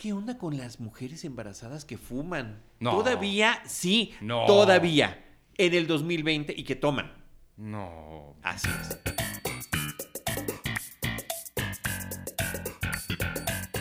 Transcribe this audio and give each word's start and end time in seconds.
¿Qué 0.00 0.14
onda 0.14 0.38
con 0.38 0.56
las 0.56 0.80
mujeres 0.80 1.26
embarazadas 1.26 1.84
que 1.84 1.98
fuman? 1.98 2.62
No. 2.78 2.92
Todavía, 2.92 3.62
sí, 3.66 4.14
No. 4.22 4.46
todavía, 4.46 5.22
en 5.58 5.74
el 5.74 5.86
2020 5.86 6.54
y 6.56 6.64
que 6.64 6.74
toman. 6.74 7.12
No. 7.58 8.34
Así 8.42 8.66
es. 8.80 8.98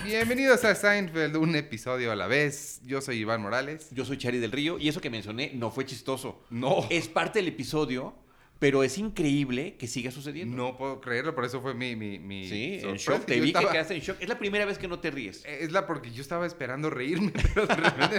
Bienvenidos 0.04 0.66
a 0.66 0.76
Seinfeld, 0.76 1.38
un 1.38 1.56
episodio 1.56 2.12
a 2.12 2.18
la 2.18 2.28
vez. 2.28 2.82
Yo 2.84 3.00
soy 3.00 3.20
Iván 3.20 3.42
Morales. 3.42 3.88
Yo 3.92 4.04
soy 4.04 4.18
Chari 4.18 4.40
del 4.40 4.52
Río 4.52 4.78
y 4.78 4.90
eso 4.90 5.00
que 5.00 5.10
mencioné 5.10 5.52
no 5.54 5.72
fue 5.72 5.86
chistoso. 5.86 6.44
No. 6.50 6.86
Es 6.90 7.08
parte 7.08 7.40
del 7.40 7.48
episodio, 7.48 8.14
pero 8.60 8.84
es 8.84 8.98
increíble 8.98 9.76
que 9.78 9.88
siga 9.88 10.12
sucediendo. 10.12 10.56
No 10.56 10.78
puedo 10.78 11.00
creerlo, 11.02 11.34
por 11.34 11.46
eso 11.46 11.62
fue 11.62 11.74
mi, 11.74 11.96
mi, 11.96 12.20
mi 12.20 12.48
Sí, 12.48 12.80
en 12.84 12.96
shock. 12.98 13.26
Te 13.26 13.40
vi 13.40 13.48
estaba- 13.48 13.68
que 13.68 13.72
quedaste 13.72 13.96
en 13.96 14.02
shock. 14.02 14.18
Es 14.20 14.28
la 14.30 14.38
primera 14.38 14.66
vez 14.66 14.78
que 14.78 14.88
no 14.88 15.00
te 15.00 15.10
ríes. 15.12 15.44
Es 15.46 15.72
la 15.72 15.88
porque 15.88 16.12
yo 16.12 16.22
estaba 16.22 16.46
esperando 16.46 16.90
reírme, 16.90 17.32
pero 17.54 17.66
de 17.66 17.76
repente 17.76 18.18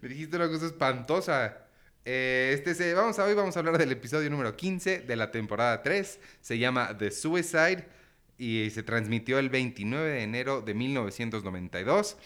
me 0.00 0.08
dijiste 0.08 0.36
una 0.36 0.48
cosa 0.48 0.66
espantosa. 0.66 1.58
Eh, 2.04 2.52
este 2.54 2.74
se, 2.74 2.94
vamos 2.94 3.18
a 3.18 3.24
hoy 3.24 3.34
vamos 3.34 3.56
a 3.56 3.58
hablar 3.58 3.78
del 3.78 3.90
episodio 3.92 4.30
número 4.30 4.56
15 4.56 5.00
de 5.00 5.16
la 5.16 5.30
temporada 5.30 5.82
3. 5.82 6.20
Se 6.40 6.58
llama 6.58 6.96
The 6.96 7.10
Suicide 7.10 7.84
y 8.38 8.70
se 8.70 8.82
transmitió 8.82 9.38
el 9.38 9.50
29 9.50 10.08
de 10.10 10.22
enero 10.22 10.60
de 10.62 10.72
1992. 10.74 12.16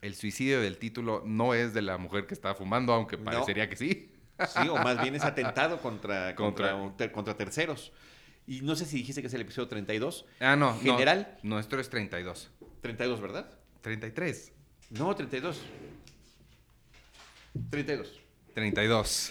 El 0.00 0.14
suicidio 0.14 0.60
del 0.60 0.78
título 0.78 1.22
no 1.24 1.54
es 1.54 1.74
de 1.74 1.82
la 1.82 1.96
mujer 1.96 2.26
que 2.26 2.34
estaba 2.34 2.54
fumando, 2.54 2.92
aunque 2.92 3.16
No. 3.16 3.24
parecería 3.24 3.68
que 3.68 3.76
sí. 3.76 4.11
Sí, 4.46 4.68
o 4.68 4.74
más 4.76 5.00
bien 5.02 5.14
es 5.14 5.24
atentado 5.24 5.80
contra, 5.80 6.34
contra, 6.34 6.72
Contra- 6.72 6.96
ter- 6.96 7.12
contra 7.12 7.36
terceros. 7.36 7.92
Y 8.46 8.60
no 8.62 8.74
sé 8.76 8.84
si 8.86 8.96
dijiste 8.98 9.20
que 9.20 9.28
es 9.28 9.34
el 9.34 9.42
episodio 9.42 9.68
32. 9.68 10.24
Ah, 10.40 10.56
no. 10.56 10.72
no. 10.74 10.78
¿General? 10.80 11.38
nuestro 11.42 11.80
es 11.80 11.88
32. 11.88 12.50
32, 12.80 13.20
¿verdad? 13.20 13.50
33. 13.82 14.52
No, 14.90 15.14
32. 15.14 15.60
32. 17.70 18.20
32. 18.54 19.28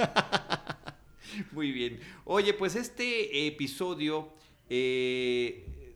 Muy 1.52 1.72
bien. 1.72 2.00
Oye, 2.26 2.54
pues 2.54 2.76
este 2.76 3.48
episodio 3.48 4.34
eh, 4.70 5.96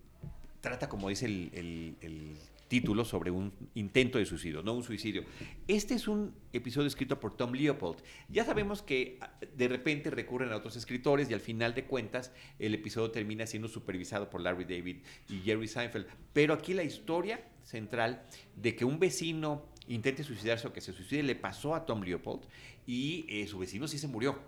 trata, 0.61 0.87
como 0.89 1.09
dice 1.09 1.25
el, 1.25 1.49
el- 1.53 1.95
el 2.01 2.37
título, 2.67 3.05
sobre 3.05 3.31
un 3.31 3.53
intento 3.75 4.17
de 4.17 4.25
suicidio, 4.25 4.63
no 4.63 4.73
un 4.73 4.83
suicidio. 4.83 5.23
Este 5.67 5.93
es 5.93 6.07
un 6.07 6.33
episodio 6.51 6.87
escrito 6.87 7.19
por 7.19 7.35
Tom 7.35 7.53
Leopold. 7.53 7.97
Ya 8.29 8.43
sabemos 8.43 8.81
que 8.81 9.17
ah, 9.21 9.31
de 9.55 9.67
repente 9.67 10.09
recurren 10.09 10.51
a 10.51 10.57
otros 10.57 10.75
escritores 10.75 11.29
y 11.29 11.33
al 11.33 11.41
final 11.41 11.75
de 11.75 11.85
cuentas 11.85 12.31
el 12.59 12.73
episodio 12.73 13.11
termina 13.11 13.45
siendo 13.45 13.67
supervisado 13.67 14.29
por 14.29 14.41
Larry 14.41 14.65
David 14.65 14.97
y 15.29 15.39
Jerry 15.39 15.67
Seinfeld. 15.67 16.07
Pero 16.33 16.53
aquí 16.53 16.73
la 16.73 16.83
historia 16.83 17.43
central 17.63 18.25
de 18.55 18.75
que 18.75 18.85
un 18.85 18.99
vecino 18.99 19.65
intente 19.87 20.23
suicidarse 20.23 20.67
o 20.67 20.73
que 20.73 20.81
se 20.81 20.93
suicide 20.93 21.23
le 21.23 21.35
pasó 21.35 21.75
a 21.75 21.85
Tom 21.85 22.01
Leopold 22.01 22.41
y 22.87 23.25
eh, 23.29 23.47
su 23.47 23.59
vecino 23.59 23.87
sí 23.87 23.97
se 23.97 24.07
murió 24.07 24.39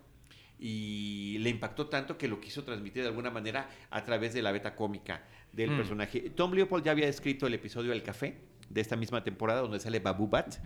y 0.60 1.38
le 1.40 1.50
impactó 1.50 1.88
tanto 1.88 2.18
que 2.18 2.28
lo 2.28 2.42
quiso 2.42 2.64
transmitir 2.64 3.04
de 3.04 3.10
alguna 3.10 3.30
manera 3.30 3.70
a 3.92 4.04
través 4.04 4.34
de 4.34 4.42
la 4.42 4.52
beta 4.52 4.76
cómica 4.76 5.24
del 5.58 5.72
Hmm. 5.72 5.78
personaje. 5.78 6.30
Tom 6.30 6.54
Leopold 6.54 6.86
ya 6.86 6.92
había 6.92 7.08
escrito 7.10 7.48
el 7.48 7.54
episodio 7.56 7.92
El 7.92 8.04
Café 8.04 8.36
de 8.70 8.80
esta 8.82 8.96
misma 8.96 9.24
temporada 9.24 9.62
donde 9.62 9.80
sale 9.80 10.00
Babu 10.00 10.28
Bat, 10.28 10.58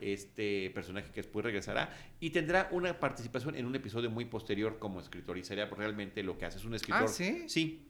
este 0.00 0.70
personaje 0.70 1.10
que 1.12 1.20
después 1.22 1.44
regresará 1.44 1.94
y 2.18 2.30
tendrá 2.30 2.68
una 2.72 2.98
participación 2.98 3.54
en 3.54 3.66
un 3.66 3.74
episodio 3.74 4.10
muy 4.10 4.24
posterior 4.24 4.78
como 4.78 5.00
escritor 5.00 5.38
y 5.38 5.44
sería 5.44 5.66
realmente 5.66 6.22
lo 6.22 6.36
que 6.38 6.46
hace. 6.46 6.58
Es 6.58 6.64
un 6.64 6.74
escritor. 6.74 7.04
Ah, 7.04 7.08
¿sí? 7.08 7.44
Sí, 7.48 7.86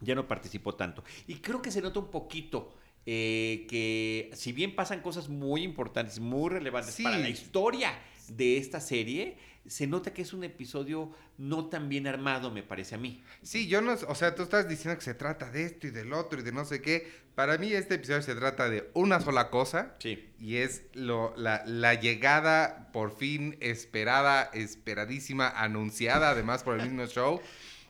ya 0.00 0.14
no 0.14 0.26
participó 0.26 0.74
tanto. 0.74 1.04
Y 1.26 1.34
creo 1.36 1.60
que 1.60 1.70
se 1.70 1.82
nota 1.82 2.00
un 2.00 2.10
poquito 2.10 2.74
eh, 3.06 3.66
que 3.68 4.30
si 4.34 4.52
bien 4.52 4.74
pasan 4.76 5.00
cosas 5.00 5.28
muy 5.28 5.62
importantes, 5.62 6.20
muy 6.20 6.50
relevantes 6.50 6.94
Sí. 6.94 7.02
para 7.02 7.18
la 7.18 7.28
historia 7.30 7.92
de 8.28 8.58
esta 8.58 8.78
serie, 8.80 9.36
se 9.66 9.86
nota 9.86 10.12
que 10.14 10.22
es 10.22 10.32
un 10.32 10.42
episodio 10.44 11.12
no 11.38 11.66
tan 11.66 11.88
bien 11.88 12.06
armado, 12.06 12.50
me 12.50 12.62
parece 12.62 12.94
a 12.94 12.98
mí. 12.98 13.22
Sí, 13.42 13.68
yo 13.68 13.80
no, 13.80 13.92
o 13.92 14.14
sea, 14.14 14.34
tú 14.34 14.42
estás 14.42 14.68
diciendo 14.68 14.98
que 14.98 15.04
se 15.04 15.14
trata 15.14 15.50
de 15.50 15.64
esto 15.64 15.86
y 15.86 15.90
del 15.90 16.12
otro 16.12 16.40
y 16.40 16.42
de 16.42 16.52
no 16.52 16.64
sé 16.64 16.80
qué. 16.82 17.10
Para 17.34 17.56
mí 17.58 17.72
este 17.72 17.94
episodio 17.94 18.22
se 18.22 18.34
trata 18.34 18.68
de 18.68 18.90
una 18.94 19.20
sola 19.20 19.50
cosa 19.50 19.94
Sí. 20.00 20.28
y 20.38 20.56
es 20.56 20.82
lo, 20.94 21.34
la, 21.36 21.62
la 21.66 21.94
llegada 21.94 22.90
por 22.92 23.16
fin 23.16 23.56
esperada, 23.60 24.50
esperadísima, 24.54 25.48
anunciada 25.48 26.30
además 26.30 26.62
por 26.62 26.78
el 26.78 26.82
mismo 26.88 27.06
show. 27.06 27.40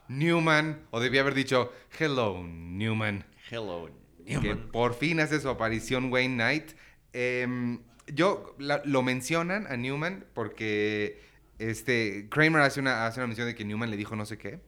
Newman, 0.09 0.81
o 0.91 1.01
debía 1.01 1.21
haber 1.21 1.35
dicho, 1.35 1.73
hello 1.99 2.43
Newman, 2.45 3.25
Hello, 3.51 3.89
que 4.27 4.39
Newman. 4.39 4.71
por 4.73 4.95
fin 4.95 5.21
hace 5.21 5.41
su 5.41 5.49
aparición 5.49 6.13
Wayne 6.13 6.35
Knight. 6.35 6.73
Em, 7.13 7.81
yo, 8.07 8.55
la- 8.59 8.83
lo 8.85 9.03
mencionan 9.03 9.67
a 9.69 9.77
Newman 9.77 10.25
porque 10.35 11.21
este, 11.61 12.29
Kramer 12.31 12.63
hace 12.63 12.81
una, 12.81 13.07
hace 13.07 13.21
una 13.21 13.27
mención 13.27 13.47
de 13.47 13.55
que 13.55 13.65
Newman 13.65 13.91
le 13.91 13.97
dijo 13.97 14.17
no 14.17 14.25
sé 14.25 14.39
qué. 14.39 14.61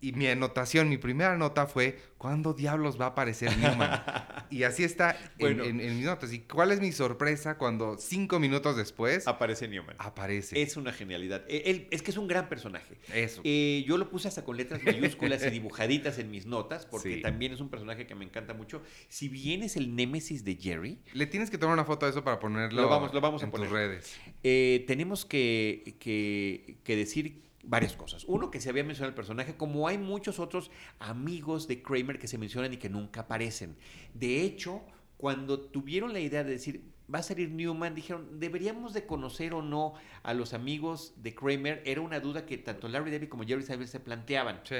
Y 0.00 0.12
mi 0.12 0.26
anotación, 0.28 0.88
mi 0.88 0.96
primera 0.96 1.36
nota 1.36 1.66
fue, 1.66 1.98
¿cuándo 2.16 2.54
diablos 2.54 3.00
va 3.00 3.06
a 3.06 3.08
aparecer 3.08 3.56
Newman? 3.58 4.02
y 4.50 4.62
así 4.64 4.84
está 4.84 5.12
en- 5.12 5.30
Bueno. 5.38 5.64
en, 5.64 5.80
en 5.80 5.96
mis 5.96 6.04
notas. 6.04 6.32
¿Y 6.32 6.40
cuál 6.40 6.72
es 6.72 6.80
mi 6.80 6.92
sorpresa 6.92 7.56
cuando 7.58 7.96
cinco 7.98 8.38
minutos 8.38 8.76
después 8.76 9.26
Aparece 9.26 9.68
Newman. 9.68 9.96
aparece? 9.98 10.60
Es 10.60 10.76
una 10.76 10.92
genialidad. 10.92 11.44
Eh, 11.48 11.62
él- 11.66 11.88
es 11.90 12.02
que 12.02 12.10
es 12.10 12.16
un 12.16 12.28
gran 12.28 12.48
personaje. 12.48 12.98
Eso. 13.14 13.40
Eh, 13.44 13.84
yo 13.86 13.96
lo 13.98 14.10
puse 14.10 14.28
hasta 14.28 14.44
con 14.44 14.56
letras 14.56 14.82
mayúsculas 14.82 15.44
y 15.46 15.50
dibujaditas 15.50 16.18
en 16.18 16.30
mis 16.30 16.46
notas, 16.46 16.86
porque 16.86 17.16
Sí. 17.16 17.22
también 17.22 17.52
es 17.52 17.60
un 17.60 17.68
personaje 17.70 18.06
que 18.06 18.14
me 18.14 18.24
encanta 18.24 18.54
mucho. 18.54 18.82
Si 19.08 19.28
bien 19.28 19.62
es 19.62 19.76
el 19.76 19.94
némesis 19.94 20.44
de 20.44 20.56
Jerry, 20.56 20.98
Le 21.12 21.26
tienes 21.26 21.50
que 21.50 21.58
tomar 21.58 21.74
una 21.74 21.84
foto 21.84 22.06
de 22.06 22.10
eso 22.12 22.24
para 22.24 22.38
ponerlo 22.38 22.82
Lo 22.82 22.88
vamos- 22.88 23.14
lo 23.14 23.20
vamos 23.20 23.42
a 23.42 23.46
en 23.46 23.50
poner. 23.50 23.68
tus 23.68 23.76
redes. 23.76 24.16
eh, 24.42 24.84
tenemos 24.86 25.24
que, 25.24 25.96
que- 26.00 26.76
que 26.84 26.96
decir 26.96 27.42
varias 27.62 27.94
cosas. 27.94 28.24
Uno, 28.26 28.50
que 28.50 28.60
se 28.60 28.70
había 28.70 28.84
mencionado 28.84 29.10
el 29.10 29.14
personaje, 29.14 29.56
como 29.56 29.88
hay 29.88 29.98
muchos 29.98 30.38
otros 30.38 30.70
amigos 30.98 31.68
de 31.68 31.82
Kramer 31.82 32.18
que 32.18 32.28
se 32.28 32.38
mencionan 32.38 32.72
y 32.72 32.76
que 32.76 32.88
nunca 32.88 33.22
aparecen. 33.22 33.76
De 34.14 34.42
hecho, 34.42 34.82
cuando 35.16 35.60
tuvieron 35.60 36.12
la 36.12 36.20
idea 36.20 36.44
de 36.44 36.52
decir, 36.52 36.84
va 37.12 37.18
a 37.18 37.22
salir 37.22 37.50
Newman, 37.50 37.94
dijeron, 37.94 38.40
¿deberíamos 38.40 38.94
de 38.94 39.06
conocer 39.06 39.52
o 39.52 39.62
no 39.62 39.94
a 40.22 40.32
los 40.32 40.54
amigos 40.54 41.14
de 41.16 41.34
Kramer? 41.34 41.82
Era 41.84 42.00
una 42.00 42.20
duda 42.20 42.46
que 42.46 42.58
tanto 42.58 42.88
Larry 42.88 43.10
David 43.10 43.28
como 43.28 43.44
Jerry 43.44 43.62
Seinfeld 43.62 43.90
se 43.90 44.00
planteaban. 44.00 44.60
Sí. 44.64 44.76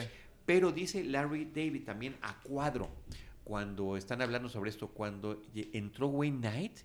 Pero 0.47 0.73
dice 0.73 1.05
Larry 1.05 1.45
David 1.45 1.85
también 1.85 2.17
a 2.23 2.41
cuadro, 2.41 2.89
cuando 3.45 3.97
están 3.97 4.23
hablando 4.23 4.49
sobre 4.49 4.71
esto, 4.71 4.89
cuando 4.89 5.43
entró 5.55 6.09
Wayne 6.09 6.39
Knight, 6.39 6.79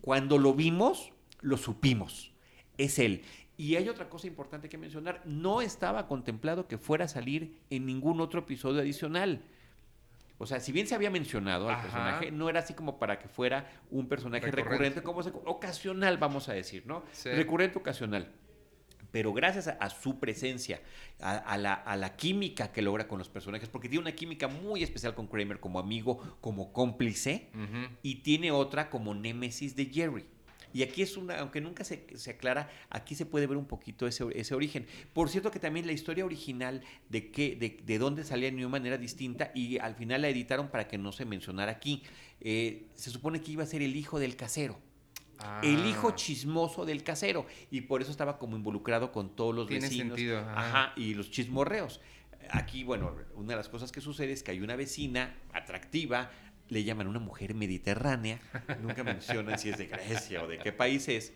cuando 0.00 0.36
lo 0.36 0.52
vimos, 0.52 1.12
lo 1.40 1.56
supimos. 1.56 2.32
Es 2.76 2.98
él. 2.98 3.22
Y 3.56 3.76
hay 3.76 3.88
otra 3.88 4.08
cosa 4.08 4.26
importante 4.26 4.68
que 4.68 4.78
mencionar, 4.78 5.22
no 5.24 5.60
estaba 5.60 6.06
contemplado 6.08 6.66
que 6.66 6.78
fuera 6.78 7.04
a 7.04 7.08
salir 7.08 7.58
en 7.70 7.86
ningún 7.86 8.20
otro 8.20 8.40
episodio 8.40 8.80
adicional. 8.80 9.42
O 10.38 10.46
sea, 10.46 10.58
si 10.58 10.72
bien 10.72 10.86
se 10.88 10.94
había 10.94 11.10
mencionado 11.10 11.68
al 11.68 11.74
Ajá. 11.74 11.82
personaje, 11.82 12.30
no 12.32 12.48
era 12.48 12.60
así 12.60 12.74
como 12.74 12.98
para 12.98 13.18
que 13.18 13.28
fuera 13.28 13.70
un 13.90 14.08
personaje 14.08 14.46
Recurrente. 14.46 14.70
recurrente, 14.70 15.02
como 15.02 15.22
se- 15.22 15.30
ocasional, 15.44 16.16
vamos 16.18 16.48
a 16.48 16.54
decir, 16.54 16.84
¿no? 16.86 17.04
Sí. 17.12 17.28
Recurrente 17.30 17.78
ocasional. 17.78 18.32
Pero 19.12 19.32
gracias 19.34 19.68
a, 19.68 19.72
a 19.72 19.90
su 19.90 20.18
presencia, 20.18 20.80
a, 21.20 21.36
a 21.36 21.58
la, 21.58 21.74
a 21.74 21.96
la 21.96 22.16
química 22.16 22.72
que 22.72 22.80
logra 22.82 23.06
con 23.06 23.18
los 23.18 23.28
personajes, 23.28 23.68
porque 23.68 23.88
tiene 23.90 24.00
una 24.00 24.12
química 24.12 24.48
muy 24.48 24.82
especial 24.82 25.14
con 25.14 25.26
Kramer 25.28 25.60
como 25.60 25.78
amigo, 25.78 26.38
como 26.40 26.72
cómplice, 26.72 27.50
y 28.02 28.16
tiene 28.22 28.50
otra 28.50 28.88
como 28.88 29.14
némesis 29.14 29.76
de 29.76 29.84
Jerry. 29.84 30.24
Y 30.72 30.82
aquí 30.82 31.02
es 31.02 31.16
una, 31.16 31.38
aunque 31.38 31.60
nunca 31.60 31.84
se, 31.84 32.06
se 32.16 32.30
aclara, 32.30 32.70
aquí 32.90 33.14
se 33.14 33.26
puede 33.26 33.46
ver 33.46 33.56
un 33.56 33.66
poquito 33.66 34.06
ese, 34.06 34.24
ese 34.34 34.54
origen. 34.54 34.86
Por 35.12 35.28
cierto 35.28 35.50
que 35.50 35.58
también 35.58 35.86
la 35.86 35.92
historia 35.92 36.24
original 36.24 36.82
de, 37.08 37.30
qué, 37.30 37.56
de, 37.56 37.78
de 37.84 37.98
dónde 37.98 38.24
salía 38.24 38.50
Newman 38.50 38.86
era 38.86 38.98
distinta 38.98 39.50
y 39.54 39.78
al 39.78 39.94
final 39.94 40.22
la 40.22 40.28
editaron 40.28 40.68
para 40.68 40.88
que 40.88 40.98
no 40.98 41.12
se 41.12 41.24
mencionara 41.24 41.72
aquí. 41.72 42.02
Eh, 42.40 42.86
se 42.94 43.10
supone 43.10 43.40
que 43.40 43.52
iba 43.52 43.62
a 43.62 43.66
ser 43.66 43.82
el 43.82 43.94
hijo 43.96 44.18
del 44.18 44.36
casero. 44.36 44.78
El 45.62 45.86
hijo 45.86 46.10
Ah. 46.10 46.14
chismoso 46.14 46.84
del 46.84 47.02
casero. 47.02 47.46
Y 47.70 47.80
por 47.82 48.00
eso 48.00 48.12
estaba 48.12 48.38
como 48.38 48.56
involucrado 48.56 49.10
con 49.10 49.34
todos 49.34 49.52
los 49.54 49.66
Tiene 49.66 49.88
vecinos. 49.88 50.16
sentido. 50.16 50.38
Ajá, 50.38 50.92
y 50.96 51.14
los 51.14 51.30
chismorreos. 51.32 52.00
Aquí, 52.50 52.84
bueno, 52.84 53.14
una 53.34 53.48
de 53.50 53.56
las 53.56 53.68
cosas 53.68 53.90
que 53.90 54.00
sucede 54.00 54.32
es 54.32 54.42
que 54.44 54.52
hay 54.52 54.60
una 54.60 54.76
vecina 54.76 55.34
atractiva, 55.52 56.30
le 56.72 56.84
llaman 56.84 57.06
una 57.06 57.18
mujer 57.18 57.54
mediterránea, 57.54 58.40
nunca 58.80 59.04
mencionan 59.04 59.58
si 59.58 59.68
es 59.68 59.76
de 59.76 59.86
Grecia 59.88 60.42
o 60.42 60.48
de 60.48 60.58
qué 60.58 60.72
país 60.72 61.06
es, 61.08 61.34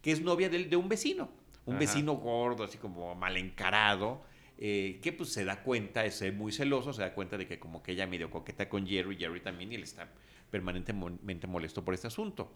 que 0.00 0.10
es 0.10 0.22
novia 0.22 0.48
de, 0.48 0.74
un 0.76 0.88
vecino, 0.88 1.30
un 1.66 1.74
Ajá. 1.74 1.80
vecino 1.80 2.14
gordo, 2.14 2.64
así 2.64 2.78
como 2.78 3.14
mal 3.14 3.36
encarado, 3.36 4.22
eh, 4.56 4.98
que 5.02 5.12
pues 5.12 5.34
se 5.34 5.44
da 5.44 5.62
cuenta, 5.62 6.06
es 6.06 6.34
muy 6.34 6.50
celoso, 6.50 6.94
se 6.94 7.02
da 7.02 7.12
cuenta 7.12 7.36
de 7.36 7.46
que 7.46 7.58
como 7.58 7.82
que 7.82 7.92
ella 7.92 8.06
medio 8.06 8.30
coqueta 8.30 8.70
con 8.70 8.86
Jerry, 8.86 9.16
Jerry 9.16 9.40
también, 9.40 9.70
y 9.70 9.74
él 9.74 9.82
está 9.82 10.08
permanentemente 10.50 11.46
molesto 11.46 11.84
por 11.84 11.92
este 11.92 12.06
asunto. 12.06 12.50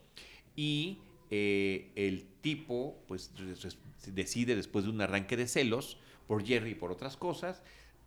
Y 0.57 1.01
eh, 1.31 1.91
el 1.95 2.25
tipo, 2.41 3.05
pues, 3.07 3.33
decide 4.07 4.57
después 4.57 4.87
de 4.87 4.91
un 4.91 5.01
arranque 5.03 5.37
de 5.37 5.47
celos 5.47 5.99
por 6.27 6.43
Jerry 6.43 6.71
y 6.71 6.75
por 6.75 6.91
otras 6.91 7.19
cosas, 7.19 7.63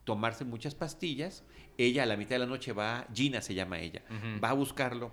tomarse 0.07 0.45
muchas 0.45 0.74
pastillas. 0.74 1.44
Ella 1.77 2.04
a 2.04 2.06
la 2.06 2.15
mitad 2.15 2.31
de 2.36 2.39
la 2.39 2.45
noche 2.45 2.71
va, 2.71 3.06
Gina 3.13 3.42
se 3.42 3.54
llama 3.54 3.80
ella, 3.80 4.01
va 4.44 4.50
a 4.51 4.54
buscarlo, 4.54 5.12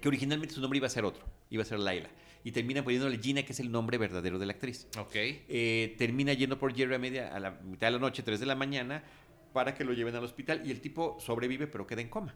que 0.00 0.08
originalmente 0.08 0.54
su 0.54 0.60
nombre 0.60 0.78
iba 0.78 0.86
a 0.86 0.90
ser 0.90 1.04
otro, 1.04 1.24
iba 1.50 1.62
a 1.62 1.66
ser 1.66 1.80
Laila. 1.80 2.08
Y 2.44 2.52
termina 2.52 2.84
poniéndole 2.84 3.18
Gina, 3.18 3.42
que 3.42 3.52
es 3.52 3.60
el 3.60 3.72
nombre 3.72 3.98
verdadero 3.98 4.38
de 4.38 4.46
la 4.46 4.52
actriz. 4.52 4.86
Ok. 4.98 5.14
Eh, 5.16 5.94
termina 5.98 6.32
yendo 6.32 6.58
por 6.58 6.74
Jerry 6.74 6.94
a, 6.94 6.98
media, 6.98 7.34
a 7.34 7.40
la 7.40 7.50
mitad 7.50 7.88
de 7.88 7.92
la 7.92 7.98
noche, 7.98 8.22
3 8.22 8.38
de 8.38 8.46
la 8.46 8.54
mañana, 8.54 9.02
para 9.52 9.74
que 9.74 9.82
lo 9.84 9.92
lleven 9.92 10.14
al 10.14 10.22
hospital 10.24 10.62
y 10.64 10.70
el 10.70 10.80
tipo 10.80 11.18
sobrevive 11.20 11.66
pero 11.66 11.86
queda 11.86 12.00
en 12.00 12.08
coma. 12.08 12.34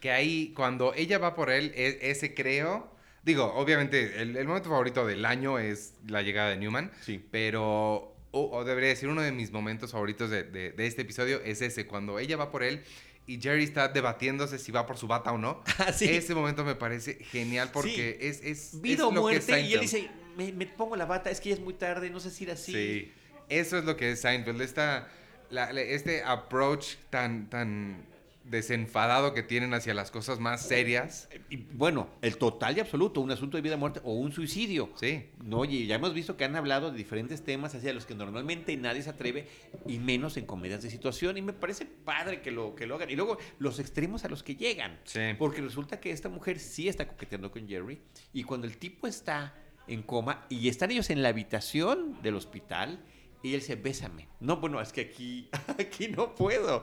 Que 0.00 0.10
ahí, 0.10 0.52
cuando 0.54 0.94
ella 0.94 1.18
va 1.18 1.34
por 1.34 1.50
él, 1.50 1.72
e- 1.76 1.98
ese 2.10 2.34
creo... 2.34 2.98
Digo, 3.22 3.52
obviamente, 3.54 4.20
el, 4.22 4.34
el 4.36 4.46
momento 4.48 4.70
favorito 4.70 5.06
del 5.06 5.26
año 5.26 5.58
es 5.58 5.94
la 6.08 6.22
llegada 6.22 6.50
de 6.50 6.56
Newman. 6.56 6.90
Sí. 7.02 7.22
Pero, 7.30 8.16
o, 8.32 8.50
o 8.56 8.64
debería 8.64 8.90
decir, 8.90 9.08
uno 9.08 9.22
de 9.22 9.32
mis 9.32 9.50
momentos 9.50 9.92
favoritos 9.92 10.30
de, 10.30 10.44
de- 10.44 10.72
de 10.72 10.86
este 10.86 11.02
episodio 11.02 11.40
es 11.44 11.60
ese, 11.62 11.86
cuando 11.86 12.18
ella 12.18 12.36
va 12.36 12.50
por 12.50 12.62
él 12.62 12.82
y 13.26 13.40
Jerry 13.40 13.64
está 13.64 13.88
debatiéndose 13.88 14.58
si 14.58 14.72
va 14.72 14.86
por 14.86 14.96
su 14.96 15.06
bata 15.06 15.32
o 15.32 15.38
no. 15.38 15.62
Ah, 15.78 15.92
sí. 15.92 16.08
Ese 16.08 16.34
momento 16.34 16.64
me 16.64 16.74
parece 16.74 17.14
genial 17.24 17.70
porque 17.72 18.18
es, 18.20 18.40
es, 18.42 18.80
Vida 18.80 18.94
es 18.94 19.00
o 19.00 19.12
lo 19.12 19.26
que 19.28 19.36
es 19.36 19.48
muerte. 19.48 19.66
Y 19.66 19.74
él 19.74 19.80
dice, 19.80 20.10
me, 20.36 20.52
me 20.52 20.66
pongo 20.66 20.96
la 20.96 21.06
bata, 21.06 21.30
es 21.30 21.40
que 21.40 21.48
ya 21.50 21.54
es 21.56 21.60
muy 21.60 21.74
tarde, 21.74 22.10
no 22.10 22.18
sé 22.20 22.30
si 22.30 22.44
ir 22.44 22.50
así. 22.50 22.72
Sí. 22.72 23.12
Eso 23.48 23.78
es 23.78 23.84
lo 23.84 23.96
que 23.96 24.12
es 24.12 24.20
Seinfeld. 24.20 24.60
Esta, 24.62 25.08
la- 25.50 25.72
la- 25.72 25.82
este 25.82 26.22
approach 26.22 26.96
tan, 27.10 27.48
tan 27.50 28.04
desenfadado 28.50 29.32
que 29.32 29.42
tienen 29.42 29.72
hacia 29.74 29.94
las 29.94 30.10
cosas 30.10 30.40
más 30.40 30.62
serias. 30.62 31.28
Y, 31.48 31.56
bueno, 31.56 32.08
el 32.20 32.36
total 32.36 32.76
y 32.76 32.80
absoluto, 32.80 33.20
un 33.20 33.30
asunto 33.30 33.56
de 33.56 33.62
vida 33.62 33.76
o 33.76 33.78
muerte 33.78 34.00
o 34.02 34.14
un 34.14 34.32
suicidio. 34.32 34.90
Sí. 34.96 35.26
No, 35.42 35.64
y 35.64 35.86
ya 35.86 35.94
hemos 35.94 36.12
visto 36.12 36.36
que 36.36 36.44
han 36.44 36.56
hablado 36.56 36.90
de 36.90 36.98
diferentes 36.98 37.44
temas 37.44 37.74
hacia 37.74 37.92
los 37.92 38.06
que 38.06 38.14
normalmente 38.14 38.76
nadie 38.76 39.02
se 39.02 39.10
atreve, 39.10 39.46
y 39.86 39.98
menos 39.98 40.36
en 40.36 40.46
comedias 40.46 40.82
de 40.82 40.90
situación, 40.90 41.36
y 41.36 41.42
me 41.42 41.52
parece 41.52 41.86
padre 41.86 42.42
que 42.42 42.50
lo, 42.50 42.74
que 42.74 42.86
lo 42.86 42.96
hagan. 42.96 43.10
Y 43.10 43.16
luego 43.16 43.38
los 43.58 43.78
extremos 43.78 44.24
a 44.24 44.28
los 44.28 44.42
que 44.42 44.56
llegan. 44.56 44.98
Sí. 45.04 45.20
Porque 45.38 45.60
resulta 45.60 46.00
que 46.00 46.10
esta 46.10 46.28
mujer 46.28 46.58
sí 46.58 46.88
está 46.88 47.06
coqueteando 47.06 47.50
con 47.52 47.68
Jerry, 47.68 48.00
y 48.32 48.42
cuando 48.42 48.66
el 48.66 48.76
tipo 48.76 49.06
está 49.06 49.54
en 49.86 50.02
coma 50.02 50.46
y 50.48 50.68
están 50.68 50.90
ellos 50.90 51.10
en 51.10 51.22
la 51.22 51.30
habitación 51.30 52.20
del 52.22 52.36
hospital, 52.36 53.00
y 53.42 53.54
él 53.54 53.60
dice, 53.60 53.76
bésame. 53.76 54.28
No, 54.40 54.56
bueno, 54.58 54.80
es 54.80 54.92
que 54.92 55.00
aquí, 55.02 55.48
aquí 55.78 56.08
no 56.08 56.34
puedo. 56.34 56.82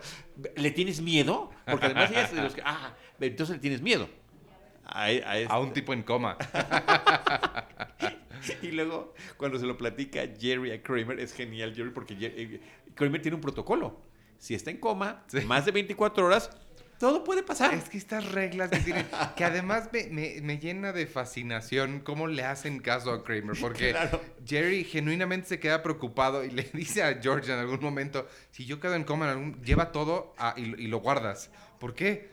¿Le 0.55 0.71
tienes 0.71 1.01
miedo? 1.01 1.51
Porque 1.69 1.85
además 1.87 2.09
ella 2.11 2.23
es 2.23 2.33
de 2.35 2.41
los 2.41 2.53
que, 2.55 2.61
ah, 2.65 2.93
entonces 3.19 3.55
le 3.57 3.61
tienes 3.61 3.81
miedo. 3.81 4.07
A, 4.85 5.03
a 5.03 5.11
este- 5.11 5.53
A 5.53 5.59
un 5.59 5.73
tipo 5.73 5.93
en 5.93 6.03
coma. 6.03 6.37
Y 8.61 8.67
luego, 8.71 9.13
cuando 9.37 9.57
se 9.59 9.65
lo 9.65 9.77
platica 9.77 10.21
Jerry 10.39 10.71
a 10.71 10.81
Kramer, 10.81 11.19
es 11.19 11.33
genial, 11.33 11.73
Jerry, 11.75 11.89
porque 11.89 12.15
Jer- 12.15 12.33
eh, 12.35 12.61
Kramer 12.95 13.21
tiene 13.21 13.35
un 13.35 13.41
protocolo. 13.41 13.99
Si 14.37 14.53
está 14.53 14.69
en 14.71 14.77
coma, 14.77 15.23
Sí. 15.27 15.41
más 15.41 15.65
de 15.65 15.71
24 15.71 16.25
horas, 16.25 16.51
todo 16.99 17.23
puede 17.23 17.43
pasar. 17.43 17.73
Es 17.73 17.89
que 17.89 17.97
estas 17.97 18.31
reglas 18.31 18.69
que 18.71 18.79
tienen, 18.79 19.05
que 19.35 19.43
además 19.43 19.89
me, 19.93 20.05
me- 20.07 20.41
me 20.41 20.57
llena 20.57 20.91
de 20.93 21.05
fascinación 21.07 21.99
cómo 21.99 22.27
le 22.27 22.43
hacen 22.43 22.79
caso 22.79 23.11
a 23.11 23.23
Kramer, 23.23 23.55
porque 23.61 23.91
Claro. 23.91 24.21
Jerry 24.45 24.83
genuinamente 24.83 25.47
se 25.47 25.59
queda 25.59 25.83
preocupado 25.83 26.43
y 26.43 26.51
le 26.51 26.63
dice 26.73 27.03
a 27.03 27.19
George 27.21 27.51
en 27.51 27.59
algún 27.59 27.79
momento, 27.81 28.27
si 28.51 28.65
yo 28.65 28.79
quedo 28.79 28.95
en 28.95 29.03
coma, 29.03 29.25
en 29.25 29.31
algún- 29.31 29.63
lleva 29.63 29.91
todo 29.91 30.33
a- 30.37 30.53
y, 30.57 30.61
y 30.81 30.87
lo 30.87 30.99
guardas. 30.99 31.51
¿Por 31.79 31.93
qué? 31.93 32.29